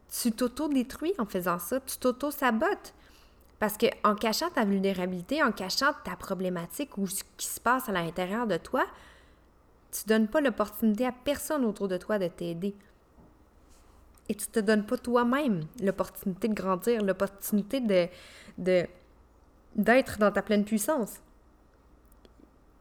Tu 0.08 0.32
t'auto-détruis 0.32 1.14
en 1.18 1.26
faisant 1.26 1.58
ça, 1.58 1.80
tu 1.80 1.96
t'auto-sabotes. 1.96 2.94
Parce 3.58 3.76
qu'en 3.76 4.14
cachant 4.14 4.48
ta 4.48 4.64
vulnérabilité, 4.64 5.42
en 5.42 5.52
cachant 5.52 5.92
ta 6.04 6.16
problématique 6.16 6.96
ou 6.96 7.06
ce 7.06 7.22
qui 7.36 7.46
se 7.46 7.60
passe 7.60 7.88
à 7.88 7.92
l'intérieur 7.92 8.46
de 8.46 8.56
toi, 8.56 8.86
tu 9.92 10.04
donnes 10.06 10.28
pas 10.28 10.40
l'opportunité 10.40 11.06
à 11.06 11.12
personne 11.12 11.64
autour 11.64 11.86
de 11.86 11.96
toi 11.96 12.18
de 12.18 12.28
t'aider. 12.28 12.74
Et 14.30 14.34
tu 14.36 14.46
te 14.46 14.60
donnes 14.60 14.86
pas 14.86 14.96
toi-même 14.96 15.64
l'opportunité 15.82 16.46
de 16.46 16.54
grandir, 16.54 17.02
l'opportunité 17.02 17.80
de, 17.80 18.06
de, 18.58 18.86
d'être 19.74 20.18
dans 20.18 20.30
ta 20.30 20.40
pleine 20.40 20.64
puissance. 20.64 21.14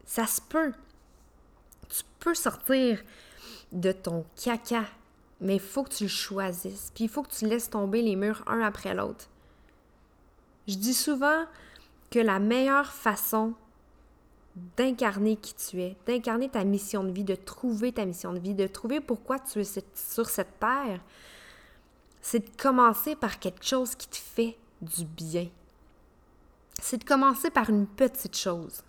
Ça 0.04 0.26
se 0.26 0.40
peut 0.40 0.72
tu 1.90 2.04
peux 2.20 2.34
sortir 2.34 3.02
de 3.72 3.92
ton 3.92 4.24
caca, 4.42 4.84
mais 5.40 5.56
il 5.56 5.60
faut 5.60 5.82
que 5.82 5.94
tu 5.94 6.04
le 6.04 6.08
choisisses. 6.08 6.92
Puis 6.94 7.04
il 7.04 7.10
faut 7.10 7.22
que 7.22 7.32
tu 7.32 7.46
laisses 7.46 7.70
tomber 7.70 8.02
les 8.02 8.16
murs 8.16 8.42
un 8.46 8.60
après 8.60 8.94
l'autre. 8.94 9.28
Je 10.68 10.76
dis 10.76 10.94
souvent 10.94 11.44
que 12.10 12.18
la 12.18 12.38
meilleure 12.38 12.92
façon 12.92 13.54
d'incarner 14.76 15.36
qui 15.36 15.54
tu 15.54 15.80
es, 15.80 15.96
d'incarner 16.06 16.48
ta 16.48 16.64
mission 16.64 17.04
de 17.04 17.10
vie, 17.10 17.24
de 17.24 17.34
trouver 17.34 17.92
ta 17.92 18.04
mission 18.04 18.32
de 18.32 18.38
vie, 18.38 18.54
de 18.54 18.66
trouver 18.66 19.00
pourquoi 19.00 19.38
tu 19.38 19.60
es 19.60 19.64
sur 19.94 20.28
cette 20.28 20.58
terre, 20.58 21.00
c'est 22.22 22.40
de 22.40 22.62
commencer 22.62 23.16
par 23.16 23.38
quelque 23.38 23.64
chose 23.64 23.94
qui 23.94 24.08
te 24.08 24.16
fait 24.16 24.56
du 24.82 25.04
bien. 25.04 25.48
C'est 26.80 26.98
de 26.98 27.04
commencer 27.04 27.50
par 27.50 27.70
une 27.70 27.86
petite 27.86 28.36
chose. 28.36 28.82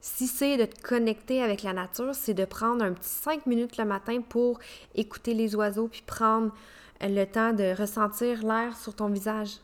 Si 0.00 0.26
c'est 0.26 0.56
de 0.56 0.64
te 0.64 0.80
connecter 0.80 1.42
avec 1.42 1.62
la 1.62 1.72
nature, 1.72 2.14
c'est 2.14 2.34
de 2.34 2.44
prendre 2.44 2.84
un 2.84 2.92
petit 2.92 3.08
5 3.08 3.46
minutes 3.46 3.76
le 3.76 3.84
matin 3.84 4.20
pour 4.20 4.58
écouter 4.94 5.34
les 5.34 5.54
oiseaux 5.54 5.88
puis 5.88 6.02
prendre 6.02 6.52
le 7.00 7.24
temps 7.24 7.52
de 7.52 7.76
ressentir 7.76 8.44
l'air 8.44 8.76
sur 8.76 8.94
ton 8.94 9.08
visage. 9.08 9.58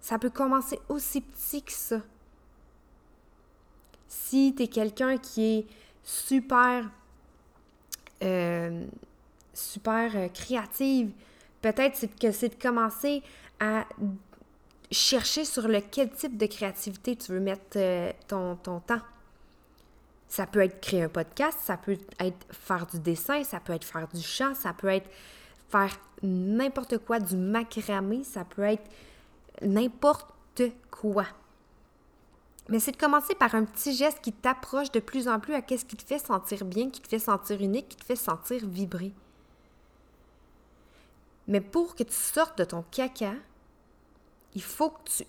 Ça 0.00 0.18
peut 0.18 0.30
commencer 0.30 0.78
aussi 0.88 1.20
petit 1.20 1.62
que 1.62 1.72
ça. 1.72 2.00
Si 4.08 4.54
tu 4.56 4.64
es 4.64 4.68
quelqu'un 4.68 5.16
qui 5.16 5.58
est 5.58 5.66
super, 6.02 6.90
euh, 8.22 8.84
super 9.54 10.16
euh, 10.16 10.28
créative, 10.28 11.12
peut-être 11.62 12.06
que 12.20 12.32
c'est 12.32 12.50
de 12.50 12.62
commencer 12.62 13.22
à 13.60 13.86
chercher 14.90 15.44
sur 15.44 15.68
lequel 15.68 16.10
type 16.10 16.36
de 16.36 16.46
créativité 16.46 17.16
tu 17.16 17.32
veux 17.32 17.40
mettre 17.40 17.76
euh, 17.76 18.12
ton, 18.28 18.56
ton 18.56 18.80
temps. 18.80 19.00
Ça 20.28 20.46
peut 20.46 20.60
être 20.60 20.80
créer 20.80 21.02
un 21.02 21.08
podcast, 21.08 21.58
ça 21.62 21.76
peut 21.76 21.98
être 22.18 22.46
faire 22.50 22.86
du 22.86 22.98
dessin, 22.98 23.44
ça 23.44 23.60
peut 23.60 23.72
être 23.72 23.84
faire 23.84 24.08
du 24.08 24.22
chant, 24.22 24.54
ça 24.54 24.72
peut 24.72 24.88
être 24.88 25.08
faire 25.70 25.94
n'importe 26.22 26.98
quoi, 26.98 27.20
du 27.20 27.36
macramé, 27.36 28.24
ça 28.24 28.44
peut 28.44 28.62
être 28.62 28.84
n'importe 29.62 30.62
quoi. 30.90 31.26
Mais 32.68 32.78
c'est 32.78 32.92
de 32.92 32.96
commencer 32.96 33.34
par 33.34 33.54
un 33.54 33.64
petit 33.64 33.94
geste 33.94 34.20
qui 34.22 34.32
t'approche 34.32 34.92
de 34.92 35.00
plus 35.00 35.28
en 35.28 35.40
plus 35.40 35.54
à 35.54 35.60
ce 35.60 35.84
qui 35.84 35.96
te 35.96 36.04
fait 36.04 36.18
sentir 36.18 36.64
bien, 36.64 36.90
qui 36.90 37.00
te 37.00 37.08
fait 37.08 37.18
sentir 37.18 37.60
unique, 37.60 37.88
qui 37.88 37.96
te 37.96 38.04
fait 38.04 38.16
sentir 38.16 38.66
vibrer. 38.66 39.12
Mais 41.48 41.60
pour 41.60 41.94
que 41.94 42.04
tu 42.04 42.14
sortes 42.14 42.58
de 42.58 42.64
ton 42.64 42.82
caca, 42.90 43.34
il 44.54 44.62
faut 44.62 44.90
que 44.90 45.02
tu 45.04 45.24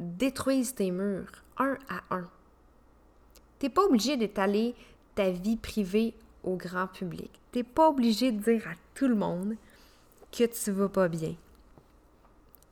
détruises 0.00 0.74
tes 0.74 0.90
murs 0.90 1.44
un 1.58 1.76
à 1.88 2.16
un. 2.16 2.28
Tu 3.58 3.66
n'es 3.66 3.70
pas 3.70 3.84
obligé 3.84 4.16
d'étaler 4.16 4.74
ta 5.14 5.30
vie 5.30 5.56
privée 5.56 6.14
au 6.42 6.56
grand 6.56 6.88
public. 6.88 7.30
Tu 7.52 7.58
n'es 7.58 7.64
pas 7.64 7.88
obligé 7.88 8.32
de 8.32 8.42
dire 8.42 8.66
à 8.66 8.74
tout 8.94 9.06
le 9.06 9.14
monde 9.14 9.56
que 10.32 10.44
tu 10.44 10.70
vas 10.72 10.88
pas 10.88 11.08
bien. 11.08 11.36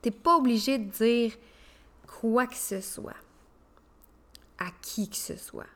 Tu 0.02 0.08
n'es 0.08 0.14
pas 0.14 0.36
obligé 0.36 0.78
de 0.78 0.90
dire 0.90 1.32
quoi 2.06 2.46
que 2.46 2.56
ce 2.56 2.80
soit 2.80 3.14
à 4.60 4.70
qui 4.82 5.08
que 5.08 5.16
ce 5.16 5.36
soit. 5.36 5.66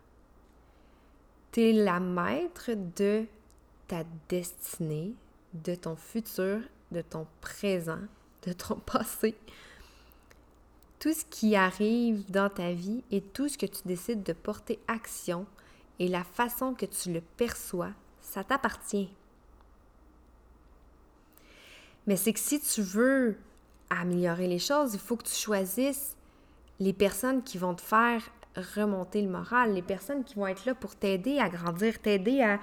Tu 1.51 1.63
es 1.63 1.73
la 1.73 1.99
maître 1.99 2.71
de 2.75 3.25
ta 3.89 4.05
destinée, 4.29 5.15
de 5.55 5.75
ton 5.75 5.97
futur, 5.97 6.61
de 6.91 7.01
ton 7.01 7.27
présent, 7.41 8.01
de 8.47 8.53
ton 8.53 8.77
passé. 8.87 9.35
Tout 10.99 11.13
ce 11.13 11.25
qui 11.25 11.55
arrive 11.55 12.31
dans 12.31 12.49
ta 12.49 12.73
vie 12.73 13.03
et 13.11 13.21
tout 13.21 13.49
ce 13.49 13.59
que 13.59 13.67
tu 13.67 13.83
décides 13.85 14.23
de 14.23 14.33
porter 14.33 14.79
action 14.89 15.47
et 15.99 16.09
la 16.09 16.25
façon 16.25 16.75
que 16.75 16.87
tu 16.87 17.13
le 17.13 17.21
perçois, 17.21 17.93
ça 18.21 18.43
t'appartient. 18.43 19.11
Mais 22.07 22.17
c'est 22.17 22.33
que 22.33 22.41
si 22.41 22.61
tu 22.61 22.83
veux 22.83 23.37
améliorer 23.91 24.49
les 24.49 24.59
choses, 24.59 24.95
il 24.95 25.01
faut 25.01 25.17
que 25.17 25.29
tu 25.29 25.35
choisisses 25.35 26.17
les 26.81 26.93
personnes 26.93 27.43
qui 27.43 27.59
vont 27.59 27.75
te 27.75 27.83
faire 27.83 28.23
remonter 28.57 29.23
le 29.23 29.29
moral, 29.29 29.75
les 29.75 29.83
personnes 29.83 30.25
qui 30.25 30.37
vont 30.37 30.47
être 30.47 30.65
là 30.65 30.75
pour 30.75 30.95
t'aider 30.95 31.39
à 31.39 31.49
grandir, 31.49 31.99
t'aider 32.01 32.43
à 32.43 32.61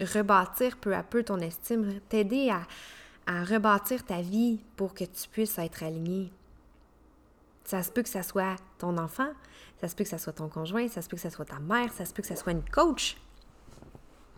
rebâtir 0.00 0.76
peu 0.78 0.94
à 0.94 1.02
peu 1.02 1.22
ton 1.22 1.38
estime, 1.38 2.00
t'aider 2.08 2.50
à, 2.50 2.66
rebâtir 3.44 4.04
ta 4.04 4.20
vie 4.20 4.60
pour 4.76 4.94
que 4.94 5.04
tu 5.04 5.28
puisses 5.30 5.58
être 5.58 5.82
aligné. 5.82 6.30
Ça 7.64 7.82
se 7.82 7.90
peut 7.90 8.02
que 8.02 8.08
ça 8.08 8.22
soit 8.22 8.56
ton 8.78 8.98
enfant, 8.98 9.30
ça 9.80 9.88
se 9.88 9.96
peut 9.96 10.04
que 10.04 10.10
ça 10.10 10.18
soit 10.18 10.34
ton 10.34 10.48
conjoint, 10.48 10.88
ça 10.88 11.00
se 11.00 11.08
peut 11.08 11.16
que 11.16 11.22
ça 11.22 11.30
soit 11.30 11.46
ta 11.46 11.58
mère, 11.58 11.90
ça 11.92 12.04
se 12.04 12.12
peut 12.12 12.20
que 12.20 12.28
ça 12.28 12.36
soit 12.36 12.52
une 12.52 12.68
coach, 12.68 13.16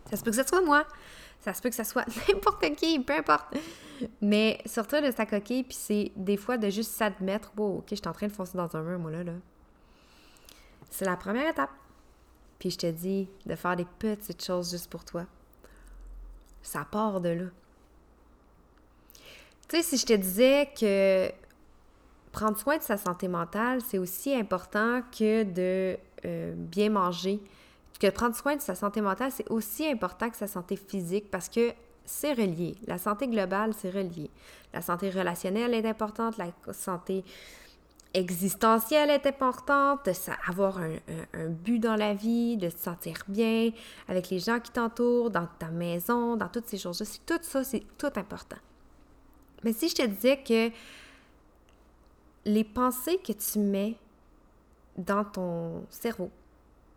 ça 0.09 0.15
se 0.15 0.23
peut 0.23 0.31
que 0.31 0.37
ça 0.37 0.47
soit 0.47 0.61
moi, 0.61 0.85
ça 1.41 1.53
se 1.53 1.61
peut 1.61 1.69
que 1.69 1.75
ça 1.75 1.83
soit 1.83 2.05
n'importe 2.29 2.75
qui, 2.75 2.99
peu 2.99 3.13
importe. 3.13 3.57
Mais 4.21 4.61
sortir 4.65 5.01
de 5.01 5.11
sa 5.11 5.25
coquille, 5.25 5.63
puis 5.63 5.77
c'est 5.77 6.11
des 6.15 6.37
fois 6.37 6.57
de 6.57 6.69
juste 6.69 6.91
s'admettre, 6.91 7.51
wow, 7.57 7.79
ok, 7.79 7.87
je 7.89 7.95
suis 7.95 8.07
en 8.07 8.13
train 8.13 8.27
de 8.27 8.31
foncer 8.31 8.57
dans 8.57 8.73
un 8.75 8.83
mur, 8.83 8.99
moi 8.99 9.11
là, 9.11 9.23
là. 9.23 9.33
C'est 10.89 11.05
la 11.05 11.17
première 11.17 11.49
étape. 11.49 11.71
Puis 12.59 12.71
je 12.71 12.77
te 12.77 12.91
dis 12.91 13.27
de 13.45 13.55
faire 13.55 13.75
des 13.75 13.85
petites 13.99 14.43
choses 14.43 14.71
juste 14.71 14.89
pour 14.89 15.05
toi. 15.05 15.25
Ça 16.61 16.85
part 16.89 17.21
de 17.21 17.29
là. 17.29 17.45
Tu 19.67 19.77
sais, 19.77 19.83
si 19.83 19.97
je 19.97 20.05
te 20.05 20.13
disais 20.13 20.69
que 20.79 21.31
prendre 22.31 22.57
soin 22.57 22.77
de 22.77 22.83
sa 22.83 22.97
santé 22.97 23.27
mentale, 23.27 23.81
c'est 23.81 23.97
aussi 23.97 24.33
important 24.33 25.01
que 25.17 25.43
de 25.43 25.97
euh, 26.25 26.53
bien 26.55 26.89
manger. 26.89 27.39
Que 27.99 28.09
prendre 28.09 28.35
soin 28.35 28.55
de 28.55 28.61
sa 28.61 28.75
santé 28.75 29.01
mentale, 29.01 29.31
c'est 29.31 29.49
aussi 29.49 29.87
important 29.87 30.29
que 30.29 30.37
sa 30.37 30.47
santé 30.47 30.75
physique 30.75 31.29
parce 31.31 31.49
que 31.49 31.73
c'est 32.05 32.33
relié. 32.33 32.75
La 32.85 32.97
santé 32.97 33.27
globale, 33.27 33.73
c'est 33.77 33.89
relié. 33.89 34.29
La 34.73 34.81
santé 34.81 35.09
relationnelle 35.09 35.73
est 35.73 35.85
importante, 35.85 36.37
la 36.37 36.47
santé 36.73 37.23
existentielle 38.13 39.09
est 39.09 39.25
importante, 39.25 40.09
avoir 40.47 40.79
un, 40.79 40.95
un, 41.33 41.47
but 41.47 41.79
dans 41.79 41.95
la 41.95 42.13
vie, 42.13 42.57
de 42.57 42.69
se 42.69 42.77
sentir 42.77 43.17
bien 43.27 43.71
avec 44.07 44.29
les 44.29 44.39
gens 44.39 44.59
qui 44.59 44.71
t'entourent, 44.71 45.29
dans 45.29 45.47
ta 45.59 45.67
maison, 45.67 46.35
dans 46.35 46.47
toutes 46.47 46.67
ces 46.67 46.77
choses-là. 46.77 47.05
Tout 47.25 47.39
ça, 47.41 47.63
c'est 47.63 47.83
tout 47.97 48.11
important. 48.15 48.57
Mais 49.63 49.73
si 49.73 49.89
je 49.89 49.95
te 49.95 50.05
disais 50.05 50.37
que 50.37 50.71
les 52.45 52.63
pensées 52.63 53.19
que 53.25 53.33
tu 53.33 53.59
mets 53.59 53.95
dans 54.97 55.23
ton 55.23 55.85
cerveau, 55.89 56.31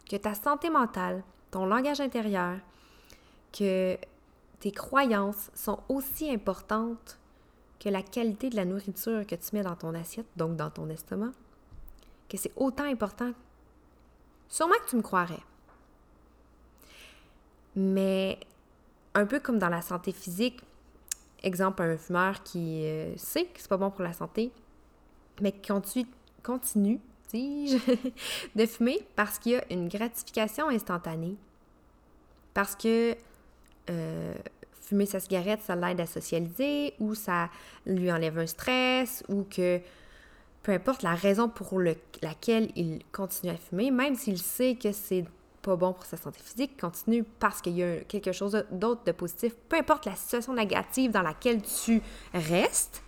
que 0.09 0.17
ta 0.17 0.35
santé 0.35 0.71
mentale, 0.71 1.23
ton 1.51 1.67
langage 1.67 2.01
intérieur, 2.01 2.59
que 3.53 3.97
tes 4.61 4.73
croyances 4.73 5.51
sont 5.55 5.81
aussi 5.89 6.31
importantes 6.31 7.20
que 7.81 7.89
la 7.89 8.03
qualité 8.03 8.51
de 8.51 8.57
la 8.57 8.65
nourriture 8.65 9.27
que 9.27 9.35
tu 9.35 9.57
mets 9.57 9.63
dans 9.63 9.75
ton 9.75 9.95
assiette, 9.95 10.27
donc 10.37 10.57
dans 10.57 10.71
ton 10.71 10.89
estomac, 10.91 11.33
que 12.29 12.37
c'est 12.37 12.53
autant 12.55 12.85
important. 12.85 13.33
Sûrement 14.49 14.75
que 14.85 14.91
tu 14.91 14.97
me 14.97 15.03
croirais. 15.03 15.43
Mais 17.75 18.39
un 19.15 19.25
peu 19.25 19.41
comme 19.41 19.59
dans 19.59 19.69
la 19.69 19.81
santé 19.81 20.13
physique, 20.13 20.61
exemple, 21.43 21.83
un 21.83 21.97
fumeur 21.97 22.43
qui 22.43 22.85
euh, 22.85 23.17
sait 23.17 23.47
que 23.47 23.61
c'est 23.61 23.69
pas 23.69 23.77
bon 23.77 23.91
pour 23.91 24.03
la 24.03 24.13
santé, 24.13 24.53
mais 25.41 25.53
qui 25.53 25.69
continue, 25.69 26.07
continue 26.43 27.01
de 27.33 28.67
fumer 28.67 28.99
parce 29.15 29.39
qu'il 29.39 29.53
y 29.53 29.57
a 29.57 29.65
une 29.73 29.89
gratification 29.89 30.69
instantanée. 30.69 31.37
Parce 32.53 32.75
que 32.75 33.17
euh, 33.89 34.35
fumer 34.91 35.07
sa 35.07 35.21
cigarette, 35.21 35.61
ça 35.65 35.77
l'aide 35.77 36.01
à 36.01 36.07
socialiser 36.07 36.95
ou 36.99 37.15
ça 37.15 37.49
lui 37.87 38.11
enlève 38.11 38.39
un 38.39 38.47
stress 38.47 39.23
ou 39.29 39.45
que 39.45 39.81
peu 40.65 40.73
importe 40.73 41.03
la 41.03 41.15
raison 41.15 41.49
pour 41.49 41.81
laquelle 41.81 42.71
il 42.75 43.01
continue 43.13 43.53
à 43.53 43.57
fumer, 43.57 43.91
même 43.93 44.17
s'il 44.17 44.39
sait 44.39 44.75
que 44.75 44.91
c'est 44.93 45.25
pas 45.63 45.77
bon 45.77 45.93
pour 45.93 46.05
sa 46.05 46.17
santé 46.17 46.41
physique, 46.43 46.79
continue 46.81 47.23
parce 47.39 47.61
qu'il 47.63 47.77
y 47.77 47.85
a 47.85 48.01
quelque 48.01 48.33
chose 48.33 48.65
d'autre 48.73 49.03
de 49.05 49.13
positif, 49.13 49.55
peu 49.69 49.77
importe 49.77 50.07
la 50.07 50.17
situation 50.17 50.55
négative 50.55 51.13
dans 51.13 51.23
laquelle 51.23 51.63
tu 51.63 52.03
restes, 52.35 53.03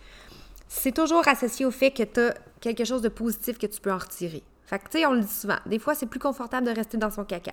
c'est 0.69 0.93
toujours 0.93 1.27
associé 1.27 1.65
au 1.65 1.71
fait 1.71 1.91
que 1.91 2.03
tu 2.03 2.19
as 2.21 2.33
quelque 2.61 2.85
chose 2.85 3.01
de 3.01 3.09
positif 3.09 3.57
que 3.57 3.67
tu 3.67 3.81
peux 3.81 3.91
en 3.91 3.97
retirer. 3.97 4.41
Fait 4.65 4.79
que, 4.79 4.85
tu 4.85 4.99
sais, 4.99 5.05
on 5.05 5.13
le 5.13 5.21
dit 5.21 5.27
souvent, 5.27 5.57
des 5.65 5.77
fois, 5.77 5.93
c'est 5.93 6.05
plus 6.05 6.19
confortable 6.19 6.65
de 6.65 6.71
rester 6.71 6.97
dans 6.97 7.11
son 7.11 7.25
caca 7.25 7.51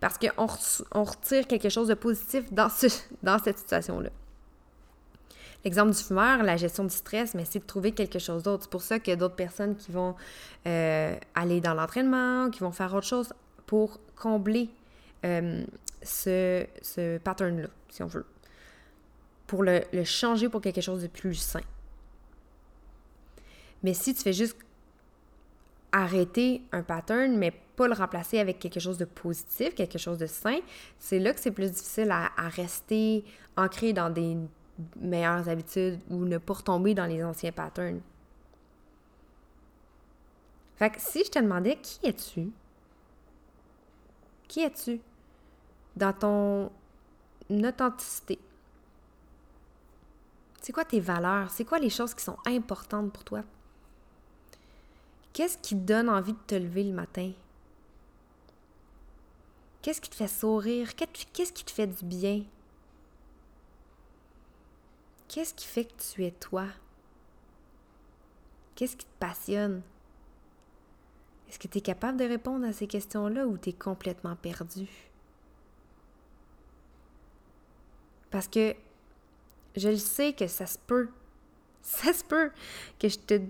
parce 0.00 0.18
qu'on 0.18 0.46
on 0.92 1.04
retire 1.04 1.46
quelque 1.46 1.68
chose 1.68 1.88
de 1.88 1.94
positif 1.94 2.52
dans, 2.52 2.68
ce, 2.68 2.86
dans 3.22 3.38
cette 3.38 3.58
situation-là. 3.58 4.10
L'exemple 5.64 5.92
du 5.92 6.02
fumeur, 6.02 6.42
la 6.42 6.58
gestion 6.58 6.84
du 6.84 6.94
stress, 6.94 7.34
mais 7.34 7.46
c'est 7.46 7.60
de 7.60 7.64
trouver 7.64 7.92
quelque 7.92 8.18
chose 8.18 8.42
d'autre. 8.42 8.64
C'est 8.64 8.70
pour 8.70 8.82
ça 8.82 8.98
qu'il 8.98 9.12
y 9.12 9.14
a 9.14 9.16
d'autres 9.16 9.34
personnes 9.34 9.76
qui 9.76 9.92
vont 9.92 10.14
euh, 10.66 11.16
aller 11.34 11.62
dans 11.62 11.72
l'entraînement, 11.72 12.50
qui 12.50 12.60
vont 12.60 12.72
faire 12.72 12.92
autre 12.92 13.06
chose 13.06 13.32
pour 13.64 13.98
combler 14.14 14.68
euh, 15.24 15.64
ce, 16.02 17.16
pattern-là, 17.18 17.68
si 17.88 18.02
on 18.02 18.06
veut. 18.06 18.26
Pour 19.46 19.62
le 19.62 19.82
changer 20.04 20.50
pour 20.50 20.60
quelque 20.60 20.82
chose 20.82 21.00
de 21.00 21.06
plus 21.06 21.34
sain. 21.34 21.62
Mais 23.84 23.94
si 23.94 24.14
tu 24.14 24.22
fais 24.22 24.32
juste 24.32 24.56
arrêter 25.94 26.60
un 26.72 26.82
pattern, 26.82 27.36
mais 27.36 27.52
pas 27.76 27.86
le 27.86 27.94
remplacer 27.94 28.40
avec 28.40 28.58
quelque 28.58 28.80
chose 28.80 28.98
de 28.98 29.04
positif, 29.04 29.76
quelque 29.76 29.96
chose 29.96 30.18
de 30.18 30.26
sain, 30.26 30.58
c'est 30.98 31.20
là 31.20 31.32
que 31.32 31.38
c'est 31.38 31.52
plus 31.52 31.70
difficile 31.70 32.10
à, 32.10 32.30
rester 32.48 33.24
ancré 33.56 33.92
dans 33.92 34.10
des 34.10 34.36
meilleures 34.96 35.48
habitudes 35.48 36.00
ou 36.10 36.24
ne 36.24 36.38
pas 36.38 36.54
retomber 36.54 36.94
dans 36.94 37.06
les 37.06 37.22
anciens 37.22 37.52
patterns. 37.52 38.00
Fait 40.76 40.90
que 40.90 41.00
si 41.00 41.22
je 41.24 41.30
te 41.30 41.38
demandais 41.38 41.76
qui 41.76 42.04
es-tu? 42.04 42.50
Qui 44.48 44.62
es-tu? 44.62 45.00
Dans 45.94 46.12
ton 46.12 46.72
authenticité? 47.50 48.40
C'est 50.60 50.72
quoi 50.72 50.84
tes 50.84 50.98
valeurs? 50.98 51.50
C'est 51.50 51.64
quoi 51.64 51.78
les 51.78 51.90
choses 51.90 52.14
qui 52.14 52.24
sont 52.24 52.38
importantes 52.46 53.12
pour 53.12 53.22
toi? 53.22 53.44
Qu'est-ce 55.34 55.58
qui 55.58 55.74
te 55.74 55.80
donne 55.80 56.08
envie 56.08 56.32
de 56.32 56.38
te 56.46 56.54
lever 56.54 56.84
le 56.84 56.92
matin? 56.94 57.32
Qu'est-ce 59.82 60.00
qui 60.00 60.08
te 60.08 60.14
fait 60.14 60.28
sourire? 60.28 60.94
Qu'est-ce 60.94 61.52
qui 61.52 61.64
te 61.64 61.72
fait 61.72 61.88
du 61.88 62.04
bien? 62.04 62.44
Qu'est-ce 65.26 65.52
qui 65.52 65.66
fait 65.66 65.86
que 65.86 65.92
tu 66.00 66.24
es 66.24 66.30
toi? 66.30 66.66
Qu'est-ce 68.76 68.96
qui 68.96 69.06
te 69.06 69.18
passionne? 69.18 69.82
Est-ce 71.48 71.58
que 71.58 71.66
tu 71.66 71.78
es 71.78 71.80
capable 71.80 72.16
de 72.16 72.24
répondre 72.24 72.64
à 72.66 72.72
ces 72.72 72.86
questions-là 72.86 73.44
ou 73.48 73.58
tu 73.58 73.70
es 73.70 73.72
complètement 73.72 74.36
perdu? 74.36 74.88
Parce 78.30 78.46
que 78.46 78.76
je 79.74 79.88
le 79.88 79.96
sais 79.96 80.32
que 80.32 80.46
ça 80.46 80.66
se 80.66 80.78
peut. 80.78 81.08
Ça 81.82 82.12
se 82.12 82.24
peut 82.24 82.50
que 82.98 83.08
je 83.08 83.18
te. 83.18 83.40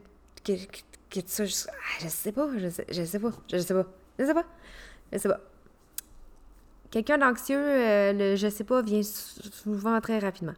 Que, 1.22 1.42
ah, 1.70 2.00
je 2.00 2.08
sais 2.08 2.32
pas, 2.32 2.48
je 2.58 2.68
sais, 2.68 2.86
je 2.90 3.04
sais 3.04 3.18
pas, 3.18 3.30
je 3.50 3.58
sais 3.58 3.74
pas, 3.74 3.86
je 4.18 4.24
sais 4.24 4.34
pas, 4.34 4.44
je 5.12 5.18
sais 5.18 5.28
pas. 5.28 5.40
Quelqu'un 6.90 7.18
d'anxieux, 7.18 7.58
euh, 7.58 8.12
le 8.12 8.36
je 8.36 8.48
sais 8.48 8.64
pas, 8.64 8.80
vient 8.82 9.02
souvent 9.02 10.00
très 10.00 10.18
rapidement. 10.18 10.54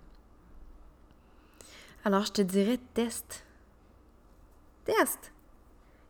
Alors, 2.04 2.24
je 2.24 2.32
te 2.32 2.42
dirais 2.42 2.78
teste. 2.94 3.44
Teste. 4.84 5.32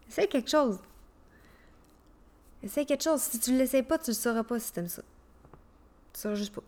Essaye 0.09 0.29
quelque 0.29 0.50
chose. 0.50 0.79
Essaye 2.62 2.85
quelque 2.85 3.05
chose. 3.05 3.21
Si 3.21 3.38
tu 3.41 3.53
ne 3.53 3.59
l'essayes 3.59 3.83
pas, 3.83 3.99
tu 3.99 4.11
ne 4.11 4.15
sauras 4.15 4.43
pas 4.43 4.59
si 4.59 4.73
tu 4.73 4.81
aimes 4.81 4.88
ça. 4.88 5.03
Tu 6.12 6.19
ne 6.19 6.21
sauras 6.21 6.35
juste 6.35 6.55
pas. 6.55 6.62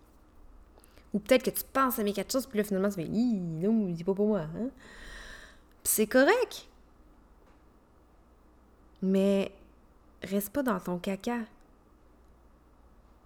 Ou 1.12 1.18
peut-être 1.18 1.42
que 1.42 1.50
tu 1.50 1.62
penses 1.73 1.99
mes 1.99 2.12
quelque 2.12 2.32
chose, 2.32 2.47
puis 2.47 2.58
là, 2.58 2.64
finalement, 2.64 2.88
tu 2.88 2.97
fais 2.97 3.08
non, 3.08 3.94
c'est 3.97 4.04
pas 4.04 4.14
pour 4.14 4.28
moi. 4.28 4.40
Hein? 4.40 4.70
C'est 5.82 6.06
correct. 6.06 6.68
Mais 9.02 9.52
reste 10.22 10.50
pas 10.50 10.62
dans 10.62 10.80
ton 10.80 10.98
caca. 10.98 11.38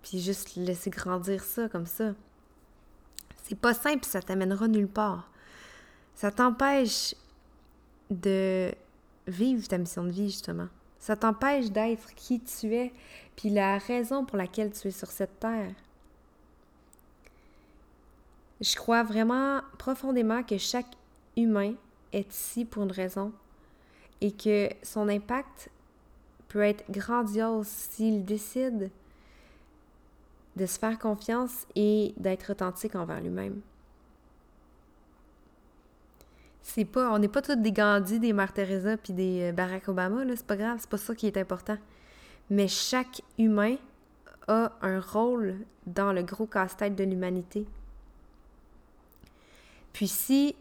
Puis 0.02 0.20
juste 0.20 0.56
laisser 0.56 0.90
grandir 0.90 1.42
ça 1.42 1.68
comme 1.68 1.86
ça. 1.86 2.12
C'est 3.44 3.58
pas 3.58 3.74
simple, 3.74 4.04
ça 4.04 4.20
t'amènera 4.20 4.68
nulle 4.68 4.88
part 4.88 5.32
ça 6.14 6.30
t'empêche 6.30 7.14
de 8.10 8.72
vivre 9.26 9.66
ta 9.66 9.78
mission 9.78 10.04
de 10.04 10.10
vie, 10.10 10.30
justement. 10.30 10.68
Ça 10.98 11.16
t'empêche 11.16 11.70
d'être 11.70 12.14
qui 12.14 12.40
tu 12.40 12.74
es, 12.74 12.92
puis 13.34 13.50
la 13.50 13.78
raison 13.78 14.24
pour 14.24 14.38
laquelle 14.38 14.70
tu 14.70 14.88
es 14.88 14.92
sur 14.92 15.10
cette 15.10 15.40
terre. 15.40 15.72
Je 18.60 18.76
crois 18.76 19.02
vraiment 19.02 19.62
profondément 19.78 20.44
que 20.44 20.58
chaque 20.58 20.94
humain 21.36 21.74
est 22.12 22.32
ici 22.32 22.64
pour 22.64 22.84
une 22.84 22.92
raison 22.92 23.32
et 24.22 24.30
que 24.30 24.68
son 24.84 25.08
impact 25.08 25.68
peut 26.48 26.62
être 26.62 26.88
grandiose 26.90 27.66
s'il 27.66 28.24
décide 28.24 28.90
de 30.54 30.66
se 30.66 30.78
faire 30.78 30.98
confiance 30.98 31.66
et 31.74 32.14
d'être 32.16 32.52
authentique 32.52 32.94
envers 32.94 33.20
lui-même. 33.20 33.60
C'est 36.62 36.84
pas, 36.84 37.12
on 37.12 37.18
n'est 37.18 37.28
pas 37.28 37.42
tous 37.42 37.56
des 37.56 37.72
Gandhi, 37.72 38.20
des 38.20 38.32
Mère 38.32 38.52
Teresa 38.52 38.96
puis 38.96 39.12
des 39.12 39.50
euh, 39.50 39.52
Barack 39.52 39.88
Obama, 39.88 40.24
là, 40.24 40.34
c'est 40.36 40.46
pas 40.46 40.56
grave, 40.56 40.78
c'est 40.80 40.88
pas 40.88 40.98
ça 40.98 41.14
qui 41.16 41.26
est 41.26 41.36
important. 41.36 41.76
Mais 42.48 42.68
chaque 42.68 43.22
humain 43.38 43.76
a 44.46 44.72
un 44.82 45.00
rôle 45.00 45.56
dans 45.86 46.12
le 46.12 46.22
gros 46.22 46.46
casse-tête 46.46 46.94
de 46.94 47.02
l'humanité. 47.02 47.66
Puis 49.92 50.06
si 50.06 50.54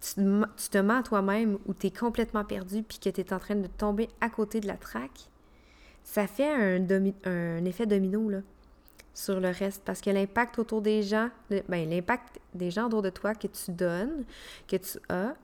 tu, 0.00 0.70
te 0.70 0.78
mens 0.78 1.02
toi-même 1.02 1.58
ou 1.66 1.74
tu 1.74 1.88
es 1.88 1.90
complètement 1.90 2.44
perdu 2.44 2.82
puis 2.82 2.98
que 2.98 3.10
tu 3.10 3.20
es 3.20 3.32
en 3.32 3.38
train 3.38 3.56
de 3.56 3.66
tomber 3.66 4.08
à 4.20 4.30
côté 4.30 4.60
de 4.60 4.66
la 4.66 4.76
traque, 4.76 5.28
ça 6.04 6.26
fait 6.26 6.50
un, 6.50 7.64
effet 7.64 7.86
domino, 7.86 8.30
sur 9.12 9.40
le 9.40 9.50
reste 9.50 9.82
parce 9.84 10.00
que 10.00 10.10
l'impact 10.10 10.58
autour 10.58 10.80
des 10.80 11.02
gens, 11.02 11.28
ben, 11.50 11.88
l'impact 11.88 12.40
des 12.54 12.70
gens 12.70 12.86
autour 12.86 13.02
de 13.02 13.10
toi 13.10 13.34
que 13.34 13.46
tu 13.46 13.72
donnes, 13.72 14.24
que 14.66 14.76
tu 14.76 14.98
as, 15.08 15.34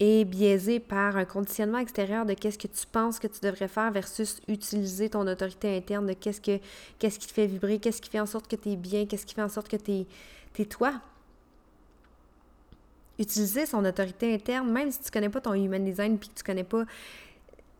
est 0.00 0.24
biaisé 0.24 0.80
par 0.80 1.16
un 1.16 1.24
conditionnement 1.24 1.78
extérieur 1.78 2.26
de 2.26 2.34
qu'est-ce 2.34 2.58
que 2.58 2.66
tu 2.66 2.86
penses 2.90 3.18
que 3.18 3.28
tu 3.28 3.40
devrais 3.40 3.68
faire 3.68 3.92
versus 3.92 4.40
utiliser 4.48 5.08
ton 5.08 5.26
autorité 5.26 5.76
interne 5.76 6.06
de 6.06 6.14
qu'est-ce 6.14 6.40
que 6.40 6.58
qu'est-ce 6.98 7.18
qui 7.18 7.28
te 7.28 7.32
fait 7.32 7.46
vibrer, 7.46 7.78
qu'est-ce 7.78 8.02
qui 8.02 8.10
fait 8.10 8.20
en 8.20 8.26
sorte 8.26 8.48
que 8.48 8.56
tu 8.56 8.70
es 8.70 8.76
bien, 8.76 9.06
qu'est-ce 9.06 9.26
qui 9.26 9.34
fait 9.34 9.42
en 9.42 9.48
sorte 9.48 9.68
que 9.68 9.76
tu 9.76 10.04
es, 10.58 10.64
toi. 10.64 11.00
Utiliser 13.18 13.66
son 13.66 13.84
autorité 13.84 14.34
interne, 14.34 14.70
même 14.70 14.90
si 14.90 15.00
tu 15.00 15.10
connais 15.10 15.28
pas 15.28 15.40
ton 15.40 15.54
human 15.54 15.84
design 15.84 16.18
puis 16.18 16.28
que 16.28 16.34
tu 16.34 16.42
connais 16.42 16.64
pas 16.64 16.84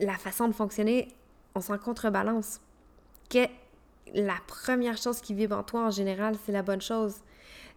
la 0.01 0.16
façon 0.16 0.49
de 0.49 0.53
fonctionner, 0.53 1.09
on 1.55 1.61
s'en 1.61 1.79
contrebalance. 1.79 2.61
Que, 3.31 3.47
la 4.12 4.37
première 4.47 4.97
chose 4.97 5.20
qui 5.20 5.35
vibre 5.35 5.57
en 5.57 5.62
toi 5.62 5.87
en 5.87 5.90
général, 5.90 6.37
c'est 6.44 6.53
la 6.53 6.62
bonne 6.62 6.81
chose. 6.81 7.16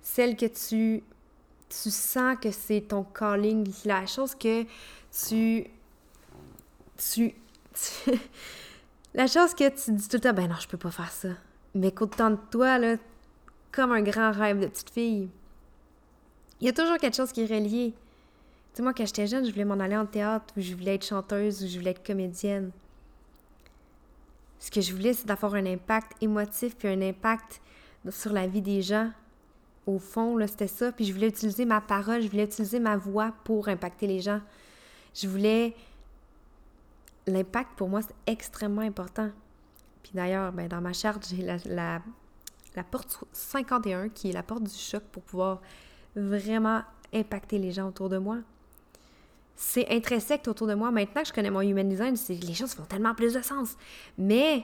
Celle 0.01 0.35
que 0.35 0.45
tu, 0.45 1.03
tu 1.69 1.89
sens 1.89 2.37
que 2.39 2.51
c'est 2.51 2.81
ton 2.81 3.03
calling, 3.03 3.71
la 3.85 4.05
chose 4.05 4.35
que 4.35 4.63
tu. 5.27 5.65
Tu. 6.97 7.33
la 9.13 9.27
chose 9.27 9.53
que 9.53 9.69
tu 9.69 9.91
dis 9.91 10.07
tout 10.07 10.17
le 10.17 10.21
temps, 10.21 10.33
ben 10.33 10.47
non, 10.47 10.55
je 10.59 10.67
peux 10.67 10.77
pas 10.77 10.91
faire 10.91 11.11
ça. 11.11 11.29
Mais 11.73 11.91
qu'au-dedans 11.91 12.31
de 12.31 12.39
toi, 12.51 12.77
là, 12.77 12.97
comme 13.71 13.91
un 13.91 14.01
grand 14.01 14.31
rêve 14.31 14.59
de 14.59 14.67
petite 14.67 14.89
fille. 14.89 15.29
Il 16.59 16.65
y 16.65 16.69
a 16.69 16.73
toujours 16.73 16.97
quelque 16.97 17.15
chose 17.15 17.31
qui 17.31 17.41
est 17.41 17.45
relié. 17.45 17.93
Tu 17.93 18.77
sais, 18.77 18.83
moi, 18.83 18.93
quand 18.93 19.05
j'étais 19.05 19.27
jeune, 19.27 19.45
je 19.45 19.51
voulais 19.51 19.65
m'en 19.65 19.79
aller 19.79 19.97
en 19.97 20.05
théâtre, 20.05 20.53
ou 20.57 20.61
je 20.61 20.73
voulais 20.73 20.95
être 20.95 21.05
chanteuse, 21.05 21.63
ou 21.63 21.67
je 21.67 21.77
voulais 21.77 21.91
être 21.91 22.05
comédienne. 22.05 22.71
Ce 24.59 24.71
que 24.71 24.81
je 24.81 24.93
voulais, 24.93 25.13
c'est 25.13 25.27
d'avoir 25.27 25.53
un 25.53 25.65
impact 25.65 26.13
émotif 26.21 26.75
puis 26.75 26.87
un 26.87 27.01
impact 27.01 27.61
sur 28.09 28.33
la 28.33 28.47
vie 28.47 28.61
des 28.61 28.81
gens. 28.81 29.11
Au 29.85 29.99
fond, 29.99 30.37
c'était 30.47 30.67
ça. 30.67 30.91
Puis 30.91 31.05
je 31.05 31.13
voulais 31.13 31.27
utiliser 31.27 31.65
ma 31.65 31.79
parole, 31.79 32.21
je 32.21 32.27
voulais 32.29 32.45
utiliser 32.45 32.79
ma 32.79 32.97
voix 32.97 33.33
pour 33.43 33.67
impacter 33.67 34.07
les 34.07 34.19
gens. 34.19 34.41
Je 35.13 35.27
voulais... 35.27 35.75
L'impact, 37.27 37.71
pour 37.75 37.89
moi, 37.89 38.01
c'est 38.01 38.15
extrêmement 38.31 38.81
important. 38.81 39.29
Puis 40.01 40.13
d'ailleurs, 40.13 40.53
ben, 40.53 40.69
dans 40.69 40.79
ma 40.79 40.93
charte, 40.93 41.27
j'ai 41.29 41.43
la, 41.43 41.57
la, 41.65 42.01
la 42.75 42.83
porte 42.83 43.25
51, 43.33 44.09
qui 44.09 44.29
est 44.29 44.33
la 44.33 44.43
porte 44.43 44.63
du 44.63 44.73
choc 44.73 45.03
pour 45.11 45.23
pouvoir 45.23 45.61
vraiment 46.17 46.81
impacter 47.13 47.57
les 47.57 47.71
gens 47.71 47.87
autour 47.87 48.09
de 48.09 48.17
moi 48.17 48.37
c'est 49.57 49.89
intrinsèque 49.89 50.47
autour 50.47 50.67
de 50.67 50.75
moi. 50.75 50.91
Maintenant 50.91 51.23
que 51.23 51.27
je 51.27 51.33
connais 51.33 51.49
mon 51.49 51.61
human 51.61 51.89
design, 51.89 52.15
les 52.29 52.53
choses 52.53 52.73
font 52.73 52.83
tellement 52.83 53.15
plus 53.15 53.33
de 53.33 53.41
sens. 53.41 53.75
Mais 54.17 54.63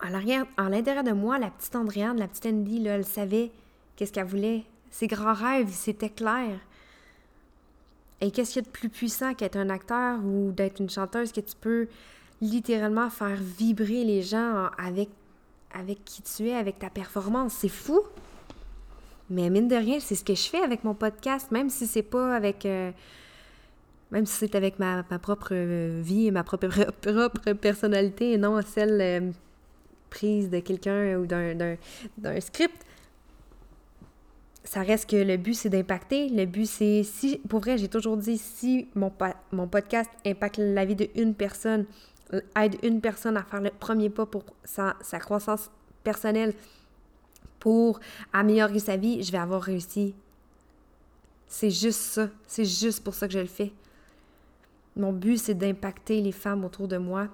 à 0.00 0.10
l'intérieur 0.68 1.02
de 1.02 1.12
moi, 1.12 1.38
la 1.38 1.50
petite 1.50 1.74
Andréane, 1.74 2.18
la 2.18 2.28
petite 2.28 2.46
Andy, 2.46 2.86
elle 2.86 3.06
savait 3.06 3.50
qu'est-ce 3.96 4.12
qu'elle 4.12 4.26
voulait. 4.26 4.64
Ses 4.90 5.06
grands 5.06 5.32
rêves, 5.32 5.70
c'était 5.70 6.10
clair. 6.10 6.58
Et 8.20 8.30
qu'est-ce 8.30 8.52
qu'il 8.52 8.62
y 8.62 8.64
a 8.64 8.66
de 8.66 8.72
plus 8.72 8.90
puissant 8.90 9.32
qu'être 9.34 9.56
un 9.56 9.70
acteur 9.70 10.22
ou 10.22 10.52
d'être 10.52 10.80
une 10.80 10.90
chanteuse 10.90 11.32
que 11.32 11.40
tu 11.40 11.56
peux 11.58 11.88
littéralement 12.42 13.08
faire 13.08 13.36
vibrer 13.36 14.04
les 14.04 14.20
gens 14.20 14.68
avec, 14.76 15.08
avec 15.72 16.04
qui 16.04 16.20
tu 16.22 16.48
es, 16.48 16.54
avec 16.54 16.78
ta 16.78 16.90
performance? 16.90 17.54
C'est 17.54 17.68
fou! 17.68 18.02
Mais 19.32 19.48
mine 19.48 19.66
de 19.66 19.76
rien, 19.76 19.98
c'est 19.98 20.14
ce 20.14 20.24
que 20.24 20.34
je 20.34 20.42
fais 20.42 20.60
avec 20.60 20.84
mon 20.84 20.92
podcast, 20.92 21.50
même 21.50 21.70
si 21.70 21.86
c'est 21.86 22.02
pas 22.02 22.36
avec. 22.36 22.66
Euh, 22.66 22.92
même 24.10 24.26
si 24.26 24.34
c'est 24.34 24.54
avec 24.54 24.78
ma, 24.78 25.02
propre 25.04 25.52
euh, 25.52 26.02
vie 26.04 26.26
et 26.26 26.30
ma 26.30 26.44
propre, 26.44 27.52
personnalité 27.54 28.32
et 28.32 28.36
non 28.36 28.60
celle 28.60 29.00
euh, 29.00 29.30
prise 30.10 30.50
de 30.50 30.58
quelqu'un 30.58 31.16
ou 31.16 31.24
d'un 31.24 32.40
script. 32.40 32.84
Ça 34.64 34.82
reste 34.82 35.08
que 35.08 35.16
le 35.16 35.38
but, 35.38 35.54
c'est 35.54 35.70
d'impacter. 35.70 36.28
Le 36.28 36.44
but, 36.44 36.66
c'est 36.66 37.02
si, 37.02 37.38
pour 37.48 37.60
vrai, 37.60 37.78
j'ai 37.78 37.88
toujours 37.88 38.18
dit, 38.18 38.36
si 38.36 38.88
mon, 38.94 39.10
podcast 39.66 40.10
impacte 40.26 40.58
la 40.58 40.84
vie 40.84 40.94
d'une 40.94 41.34
personne, 41.34 41.86
aide 42.54 42.76
une 42.82 43.00
personne 43.00 43.38
à 43.38 43.42
faire 43.44 43.62
le 43.62 43.70
premier 43.70 44.10
pas 44.10 44.26
pour 44.26 44.44
sa 44.64 44.94
croissance 45.20 45.70
personnelle, 46.04 46.52
pour 47.62 48.00
améliorer 48.32 48.80
sa 48.80 48.96
vie, 48.96 49.22
je 49.22 49.30
vais 49.30 49.38
avoir 49.38 49.62
réussi. 49.62 50.16
C'est 51.46 51.70
juste 51.70 52.00
ça. 52.00 52.28
C'est 52.44 52.64
juste 52.64 53.04
pour 53.04 53.14
ça 53.14 53.28
que 53.28 53.34
je 53.34 53.38
le 53.38 53.46
fais. 53.46 53.72
Mon 54.96 55.12
but, 55.12 55.38
c'est 55.38 55.54
d'impacter 55.54 56.20
les 56.20 56.32
femmes 56.32 56.64
autour 56.64 56.88
de 56.88 56.96
moi, 56.96 57.28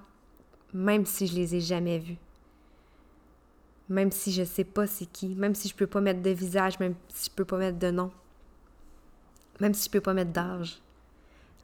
même 0.71 1.07
si 1.07 1.25
je 1.25 1.33
les 1.33 1.55
ai 1.55 1.61
jamais 1.61 1.97
vues. 1.97 2.19
Même 3.89 4.11
si 4.11 4.31
je 4.31 4.43
sais 4.43 4.63
pas 4.63 4.85
c'est 4.85 5.07
qui, 5.07 5.29
même 5.29 5.55
si 5.55 5.67
je 5.67 5.73
peux 5.73 5.87
pas 5.87 5.99
mettre 5.99 6.21
de 6.21 6.29
visage, 6.29 6.79
même 6.79 6.93
si 7.07 7.31
je 7.31 7.35
peux 7.35 7.45
pas 7.45 7.57
mettre 7.57 7.79
de 7.79 7.89
nom. 7.89 8.11
Même 9.59 9.73
si 9.73 9.85
je 9.85 9.89
peux 9.89 9.99
pas 9.99 10.13
mettre 10.13 10.31
d'âge. 10.31 10.79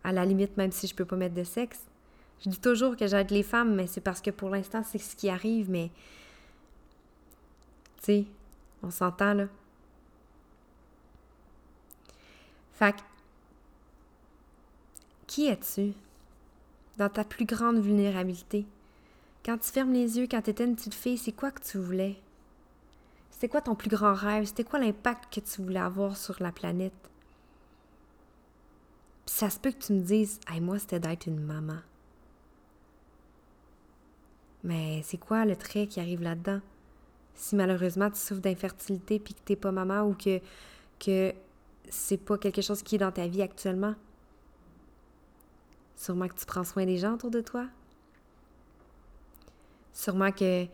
À 0.03 0.11
la 0.11 0.25
limite, 0.25 0.57
même 0.57 0.71
si 0.71 0.87
je 0.87 0.95
peux 0.95 1.05
pas 1.05 1.17
mettre 1.17 1.35
de 1.35 1.43
sexe. 1.43 1.81
Je 2.43 2.49
dis 2.49 2.59
toujours 2.59 2.97
que 2.97 3.05
j'aide 3.05 3.29
les 3.29 3.43
femmes, 3.43 3.75
mais 3.75 3.85
c'est 3.85 4.01
parce 4.01 4.21
que 4.21 4.31
pour 4.31 4.49
l'instant, 4.49 4.81
c'est 4.83 4.97
ce 4.97 5.15
qui 5.15 5.29
arrive, 5.29 5.69
mais. 5.69 5.91
Tu 7.97 8.05
sais, 8.05 8.25
on 8.85 8.91
s'entend, 8.91 9.33
là. 9.33 9.47
Fait 12.73 12.95
qui 15.27 15.47
es-tu 15.47 15.93
dans 16.97 17.09
ta 17.09 17.23
plus 17.23 17.45
grande 17.45 17.79
vulnérabilité? 17.79 18.65
Quand 19.43 19.57
tu 19.57 19.69
fermes 19.69 19.93
les 19.93 20.17
yeux, 20.17 20.27
quand 20.29 20.41
tu 20.41 20.49
étais 20.49 20.65
une 20.65 20.75
petite 20.75 20.93
fille, 20.93 21.17
c'est 21.17 21.31
quoi 21.31 21.51
que 21.51 21.61
tu 21.61 21.77
voulais? 21.77 22.17
C'était 23.31 23.49
quoi 23.49 23.61
ton 23.61 23.75
plus 23.75 23.89
grand 23.89 24.13
rêve? 24.13 24.45
C'était 24.45 24.63
quoi 24.63 24.79
l'impact 24.79 25.33
que 25.33 25.39
tu 25.41 25.61
voulais 25.61 25.79
avoir 25.79 26.15
sur 26.15 26.41
la 26.41 26.51
planète? 26.51 26.93
Puis 29.25 29.35
ça 29.35 29.49
se 29.49 29.59
peut 29.59 29.71
que 29.71 29.83
tu 29.83 29.93
me 29.93 30.01
dises, 30.01 30.39
moi, 30.61 30.79
c'était 30.79 30.99
d'être 30.99 31.27
une 31.27 31.41
maman. 31.41 31.79
Mais 34.63 35.01
c'est 35.03 35.17
quoi 35.17 35.45
le 35.45 35.55
trait 35.55 35.87
qui 35.87 35.99
arrive 35.99 36.21
là-dedans? 36.21 36.61
Si 37.35 37.55
malheureusement 37.55 38.09
tu 38.09 38.17
souffres 38.17 38.41
d'infertilité 38.41 39.19
puis 39.19 39.33
que 39.33 39.41
t'es 39.43 39.55
pas 39.55 39.71
maman 39.71 40.03
ou 40.03 40.13
que, 40.13 40.39
que 40.99 41.33
c'est 41.89 42.17
pas 42.17 42.37
quelque 42.37 42.61
chose 42.61 42.81
qui 42.81 42.95
est 42.95 42.99
dans 42.99 43.11
ta 43.11 43.27
vie 43.27 43.41
actuellement, 43.41 43.95
sûrement 45.95 46.27
que 46.27 46.35
tu 46.35 46.45
prends 46.45 46.63
soin 46.63 46.85
des 46.85 46.97
gens 46.97 47.13
autour 47.13 47.31
de 47.31 47.41
toi. 47.41 47.67
Sûrement 49.93 50.31
que 50.31 50.65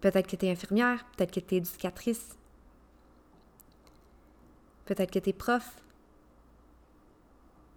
peut-être 0.00 0.26
que 0.26 0.36
tu 0.36 0.46
es 0.46 0.50
infirmière, 0.50 1.04
peut-être 1.16 1.32
que 1.32 1.40
tu 1.40 1.54
es 1.54 1.58
éducatrice, 1.58 2.36
peut-être 4.84 5.10
que 5.10 5.18
tu 5.18 5.30
es 5.30 5.32
prof. 5.32 5.82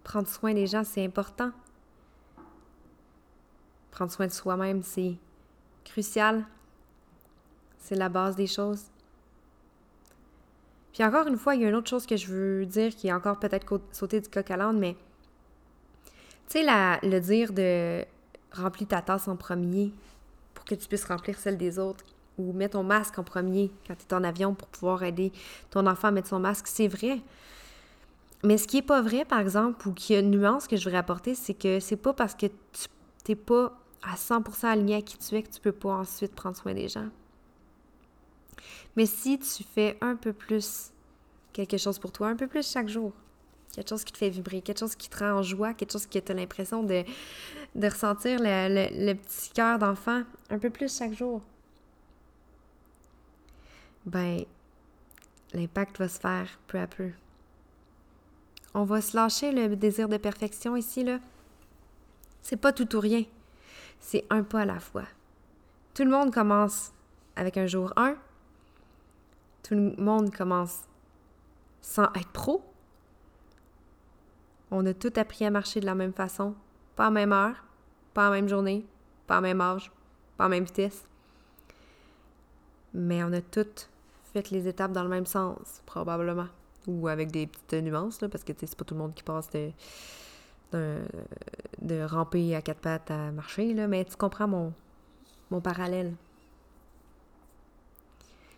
Prendre 0.04 0.28
soin 0.28 0.52
des 0.52 0.66
gens, 0.66 0.84
c'est 0.84 1.04
important. 1.04 1.52
Prendre 3.90 4.10
soin 4.10 4.26
de 4.26 4.32
soi-même, 4.32 4.82
c'est 4.82 5.16
crucial. 5.84 6.46
C'est 7.82 7.96
la 7.96 8.08
base 8.08 8.36
des 8.36 8.46
choses. 8.46 8.84
Puis 10.92 11.02
encore 11.02 11.26
une 11.26 11.36
fois, 11.36 11.54
il 11.54 11.62
y 11.62 11.64
a 11.64 11.68
une 11.68 11.74
autre 11.74 11.90
chose 11.90 12.06
que 12.06 12.16
je 12.16 12.28
veux 12.28 12.64
dire 12.64 12.94
qui 12.94 13.08
est 13.08 13.12
encore 13.12 13.38
peut-être 13.38 13.80
sauté 13.90 14.20
du 14.20 14.28
coq 14.28 14.50
à 14.50 14.56
l'âne, 14.56 14.78
mais 14.78 14.96
tu 16.48 16.60
sais, 16.60 16.64
le 16.64 17.18
dire 17.18 17.52
de 17.52 18.04
remplir 18.52 18.88
ta 18.88 19.02
tasse 19.02 19.26
en 19.26 19.36
premier 19.36 19.90
pour 20.54 20.64
que 20.64 20.74
tu 20.74 20.86
puisses 20.86 21.04
remplir 21.04 21.38
celle 21.38 21.56
des 21.56 21.78
autres 21.78 22.04
ou 22.38 22.52
mets 22.52 22.68
ton 22.68 22.82
masque 22.82 23.18
en 23.18 23.24
premier 23.24 23.70
quand 23.86 23.94
tu 23.96 24.04
es 24.06 24.14
en 24.14 24.22
avion 24.22 24.54
pour 24.54 24.68
pouvoir 24.68 25.02
aider 25.02 25.32
ton 25.70 25.86
enfant 25.86 26.08
à 26.08 26.10
mettre 26.10 26.28
son 26.28 26.40
masque, 26.40 26.66
c'est 26.68 26.88
vrai. 26.88 27.20
Mais 28.44 28.58
ce 28.58 28.66
qui 28.66 28.78
est 28.78 28.82
pas 28.82 29.00
vrai, 29.00 29.24
par 29.24 29.40
exemple, 29.40 29.88
ou 29.88 29.92
qui 29.92 30.14
a 30.14 30.20
une 30.20 30.30
nuance 30.30 30.68
que 30.68 30.76
je 30.76 30.84
voudrais 30.84 30.98
apporter, 30.98 31.34
c'est 31.34 31.54
que 31.54 31.80
c'est 31.80 31.96
pas 31.96 32.12
parce 32.12 32.34
que 32.34 32.46
tu 32.46 32.88
n'es 33.28 33.36
pas 33.36 33.78
à 34.02 34.16
100% 34.16 34.66
aligné 34.66 34.96
à 34.96 35.02
qui 35.02 35.16
tu 35.16 35.34
es 35.36 35.42
que 35.42 35.50
tu 35.50 35.60
peux 35.60 35.72
pas 35.72 35.90
ensuite 35.90 36.34
prendre 36.34 36.56
soin 36.56 36.74
des 36.74 36.88
gens. 36.88 37.08
Mais 38.96 39.06
si 39.06 39.38
tu 39.38 39.64
fais 39.64 39.96
un 40.00 40.16
peu 40.16 40.32
plus 40.32 40.92
quelque 41.52 41.76
chose 41.76 41.98
pour 41.98 42.12
toi, 42.12 42.28
un 42.28 42.36
peu 42.36 42.46
plus 42.46 42.70
chaque 42.70 42.88
jour, 42.88 43.12
quelque 43.74 43.88
chose 43.88 44.04
qui 44.04 44.12
te 44.12 44.18
fait 44.18 44.30
vibrer, 44.30 44.60
quelque 44.62 44.80
chose 44.80 44.94
qui 44.94 45.08
te 45.08 45.18
rend 45.18 45.38
en 45.38 45.42
joie, 45.42 45.74
quelque 45.74 45.92
chose 45.92 46.06
qui 46.06 46.18
a 46.18 46.34
l'impression 46.34 46.82
de, 46.82 47.04
de 47.74 47.86
ressentir 47.86 48.38
le, 48.40 49.14
petit 49.14 49.50
cœur 49.50 49.78
d'enfant 49.78 50.22
un 50.50 50.58
peu 50.58 50.70
plus 50.70 50.96
chaque 50.96 51.14
jour, 51.14 51.40
ben, 54.04 54.44
l'impact 55.52 55.98
va 55.98 56.08
se 56.08 56.18
faire 56.18 56.58
peu 56.66 56.78
à 56.78 56.86
peu. 56.86 57.10
On 58.74 58.84
va 58.84 59.00
se 59.00 59.16
lâcher 59.16 59.52
le 59.52 59.76
désir 59.76 60.08
de 60.08 60.16
perfection 60.16 60.76
ici, 60.76 61.04
là. 61.04 61.18
C'est 62.42 62.56
pas 62.56 62.72
tout 62.72 62.96
ou 62.96 63.00
rien. 63.00 63.24
C'est 64.00 64.24
un 64.30 64.42
pas 64.42 64.62
à 64.62 64.64
la 64.64 64.80
fois. 64.80 65.04
Tout 65.94 66.04
le 66.04 66.10
monde 66.10 66.32
commence 66.32 66.92
avec 67.36 67.56
un 67.56 67.66
jour 67.66 67.92
1. 67.96 68.16
Tout 69.62 69.74
le 69.74 69.94
monde 69.96 70.34
commence 70.34 70.82
sans 71.80 72.04
être 72.14 72.30
pro. 72.32 72.62
On 74.70 74.86
a 74.86 74.94
tout 74.94 75.12
appris 75.16 75.44
à 75.44 75.50
marcher 75.50 75.80
de 75.80 75.86
la 75.86 75.94
même 75.94 76.12
façon, 76.12 76.54
pas 76.96 77.06
à 77.06 77.10
même 77.10 77.32
heure, 77.32 77.64
pas 78.14 78.28
à 78.28 78.30
même 78.30 78.48
journée, 78.48 78.86
pas 79.26 79.38
à 79.38 79.40
même 79.40 79.60
âge, 79.60 79.92
pas 80.36 80.46
à 80.46 80.48
même 80.48 80.64
vitesse. 80.64 81.06
Mais 82.94 83.22
on 83.22 83.32
a 83.32 83.40
toutes 83.40 83.88
fait 84.32 84.50
les 84.50 84.66
étapes 84.66 84.92
dans 84.92 85.02
le 85.02 85.08
même 85.08 85.26
sens, 85.26 85.82
probablement. 85.86 86.48
Ou 86.86 87.06
avec 87.08 87.30
des 87.30 87.46
petites 87.46 87.84
nuances, 87.84 88.20
là, 88.20 88.28
parce 88.28 88.44
que 88.44 88.52
c'est 88.56 88.74
pas 88.74 88.84
tout 88.84 88.94
le 88.94 89.00
monde 89.00 89.14
qui 89.14 89.22
passe 89.22 89.50
de, 89.50 89.70
de, 91.80 92.02
ramper 92.02 92.56
à 92.56 92.62
quatre 92.62 92.80
pattes 92.80 93.10
à 93.10 93.30
marcher, 93.30 93.74
là, 93.74 93.86
mais 93.86 94.04
tu 94.04 94.16
comprends 94.16 94.48
mon, 94.48 94.72
mon 95.50 95.60
parallèle. 95.60 96.14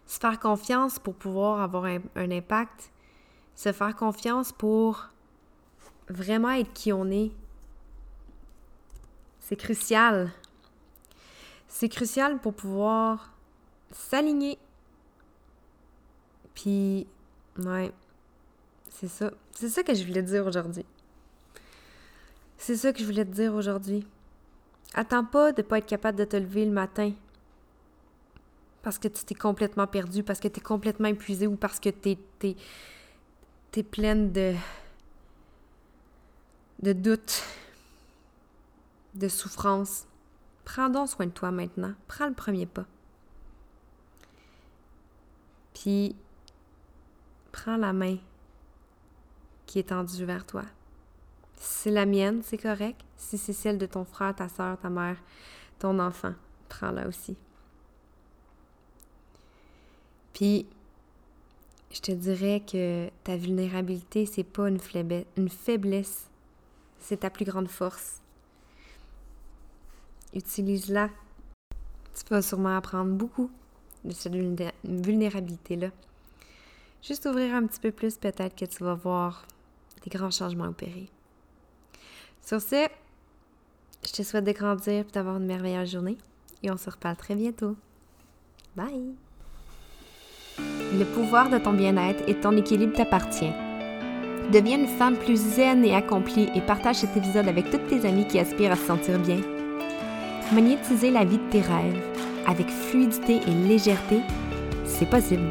Se 0.07 0.19
faire 0.19 0.39
confiance 0.39 0.99
pour 0.99 1.15
pouvoir 1.15 1.61
avoir 1.61 1.85
un 1.85 2.31
impact, 2.31 2.93
se 3.55 3.73
faire 3.73 3.97
confiance 3.97 4.53
pour 4.53 5.09
vraiment 6.09 6.51
être 6.51 6.73
qui 6.73 6.93
on 6.93 7.11
est, 7.11 7.33
c'est 9.41 9.57
crucial. 9.57 10.31
C'est 11.69 11.89
crucial 11.89 12.39
pour 12.39 12.55
pouvoir 12.55 13.33
s'aligner. 13.91 14.59
Puis, 16.55 17.07
ouais, 17.59 17.93
c'est 18.91 19.09
ça. 19.09 19.31
C'est 19.51 19.69
ça 19.69 19.83
que 19.83 19.95
je 19.95 20.05
voulais 20.05 20.23
te 20.23 20.29
dire 20.29 20.47
aujourd'hui. 20.47 20.87
C'est 22.57 22.77
ça 22.77 22.93
que 22.93 23.01
je 23.01 23.05
voulais 23.05 23.25
te 23.25 23.31
dire 23.31 23.55
aujourd'hui. 23.55 24.07
Attends 24.95 25.25
pas 25.25 25.53
de 25.53 25.63
pas 25.63 25.79
être 25.79 25.87
capable 25.87 26.17
de 26.17 26.25
te 26.25 26.37
lever 26.37 26.65
le 26.65 26.71
matin 26.71 27.13
parce 28.85 28.99
que 28.99 29.09
tu 29.09 29.25
t'es 29.25 29.35
complètement 29.35 29.87
perdu, 29.87 30.23
parce 30.23 30.41
que 30.41 30.47
tu 30.47 30.61
es 30.61 30.63
complètement 30.63 31.09
épuisé 31.09 31.47
ou 31.47 31.57
parce 31.57 31.81
que 31.81 31.89
tu 31.89 32.19
es, 32.43 33.83
pleine 33.83 34.31
de 34.31 34.55
de 36.81 36.93
doute, 36.93 37.43
de 39.15 39.27
souffrance. 39.27 40.07
Prends 40.67 40.91
donc 40.91 41.09
soin 41.09 41.27
de 41.27 41.31
toi 41.31 41.51
maintenant. 41.51 41.95
Prends 42.09 42.27
le 42.27 42.35
premier 42.35 42.67
pas. 42.67 42.85
Puis, 45.73 46.15
prends 47.53 47.79
la 47.79 47.95
main 47.95 48.19
qui 49.65 49.79
est 49.79 49.89
tendue 49.89 50.27
vers 50.27 50.45
toi. 50.45 50.63
Si 51.57 51.85
c'est 51.85 51.91
la 51.91 52.05
mienne, 52.05 52.43
c'est 52.43 52.59
correct. 52.59 53.01
Si 53.17 53.39
c'est 53.39 53.55
celle 53.55 53.79
de 53.79 53.87
ton 53.87 54.05
frère, 54.05 54.35
ta 54.35 54.51
soeur, 54.51 54.79
ta 54.79 54.91
mère, 54.91 55.17
ton 55.79 55.99
enfant, 55.99 56.35
prends-la 56.69 57.09
aussi. 57.09 57.35
Puis, 60.35 60.67
je 61.93 62.01
te 62.01 62.13
dirais 62.13 62.61
que 62.61 63.09
ta 63.23 63.37
vulnérabilité, 63.37 64.27
c'est 64.27 64.45
pas 64.45 64.69
une, 64.69 64.79
faiblesse, 65.49 66.29
c'est 66.99 67.21
ta 67.21 67.31
plus 67.31 67.45
grande 67.45 67.69
force. 67.69 68.21
Utilise-la. 70.35 71.09
Tu 71.71 72.25
vas 72.31 72.43
sûrement 72.43 72.77
apprendre 72.77 73.13
beaucoup 73.13 73.51
de 74.05 74.13
cette 74.13 74.35
vulnérabilité-là. 74.85 75.91
Juste 77.03 77.27
ouvrir 77.27 77.55
un 77.55 77.67
petit 77.67 77.81
peu 77.81 77.93
plus, 77.93 78.17
peut-être 78.17 78.57
que 78.57 78.65
tu 78.65 78.83
vas 78.83 78.95
voir 78.95 79.47
des 80.03 80.11
grands 80.11 80.31
changements 80.31 80.67
opérer. 80.67 81.09
Sur 82.43 82.61
ce, 82.61 82.89
je 84.05 84.13
te 84.13 84.23
souhaite 84.23 84.45
de 84.45 84.53
grandir 84.53 85.05
et 85.07 85.13
d'avoir 85.13 85.37
une 85.37 85.47
merveilleuse 85.47 85.93
journée. 85.93 86.19
Et 86.63 86.71
on 86.71 86.77
se 86.77 86.91
reparle 86.91 87.17
très 87.17 87.35
bientôt. 87.37 87.77
Bye! 88.75 89.15
Le 90.59 91.05
pouvoir 91.05 91.51
de 91.51 91.59
ton 91.59 91.73
bien-être 91.73 92.23
et 92.29 92.35
ton 92.35 92.57
équilibre 92.57 92.95
t'appartient. 92.95 93.53
Deviens 94.53 94.79
une 94.79 94.87
femme 94.87 95.17
plus 95.17 95.37
zen 95.37 95.85
et 95.85 95.95
accomplie 95.95 96.49
et 96.55 96.61
partage 96.61 96.97
cet 96.97 97.17
épisode 97.17 97.49
avec 97.49 97.71
toutes 97.71 97.87
tes 97.89 98.07
amies 98.07 98.27
qui 98.27 98.39
aspirent 98.39 98.73
à 98.73 98.77
se 98.77 98.87
sentir 98.87 99.19
bien. 99.19 99.39
Magnétiser 100.53 101.11
la 101.11 101.25
vie 101.25 101.39
de 101.39 101.51
tes 101.51 101.61
rêves 101.61 102.03
avec 102.47 102.69
fluidité 102.69 103.41
et 103.47 103.69
légèreté, 103.69 104.21
c'est 104.85 105.09
possible. 105.09 105.49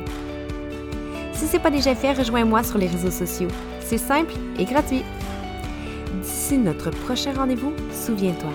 Si 1.33 1.47
ce 1.47 1.53
n'est 1.53 1.63
pas 1.63 1.71
déjà 1.71 1.95
fait, 1.95 2.13
rejoins-moi 2.13 2.63
sur 2.63 2.77
les 2.77 2.87
réseaux 2.87 3.11
sociaux. 3.11 3.49
C'est 3.79 3.97
simple 3.97 4.33
et 4.59 4.65
gratuit. 4.65 5.03
D'ici 6.21 6.57
notre 6.57 6.91
prochain 6.91 7.33
rendez-vous, 7.33 7.73
souviens-toi, 7.91 8.51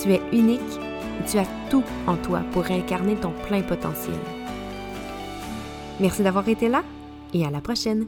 tu 0.00 0.12
es 0.12 0.20
unique 0.32 0.60
et 1.20 1.30
tu 1.30 1.38
as 1.38 1.46
tout 1.68 1.84
en 2.06 2.16
toi 2.16 2.40
pour 2.52 2.70
incarner 2.70 3.16
ton 3.16 3.32
plein 3.46 3.62
potentiel. 3.62 4.14
Merci 6.00 6.22
d'avoir 6.22 6.48
été 6.48 6.68
là 6.68 6.82
et 7.32 7.44
à 7.44 7.50
la 7.50 7.60
prochaine. 7.60 8.06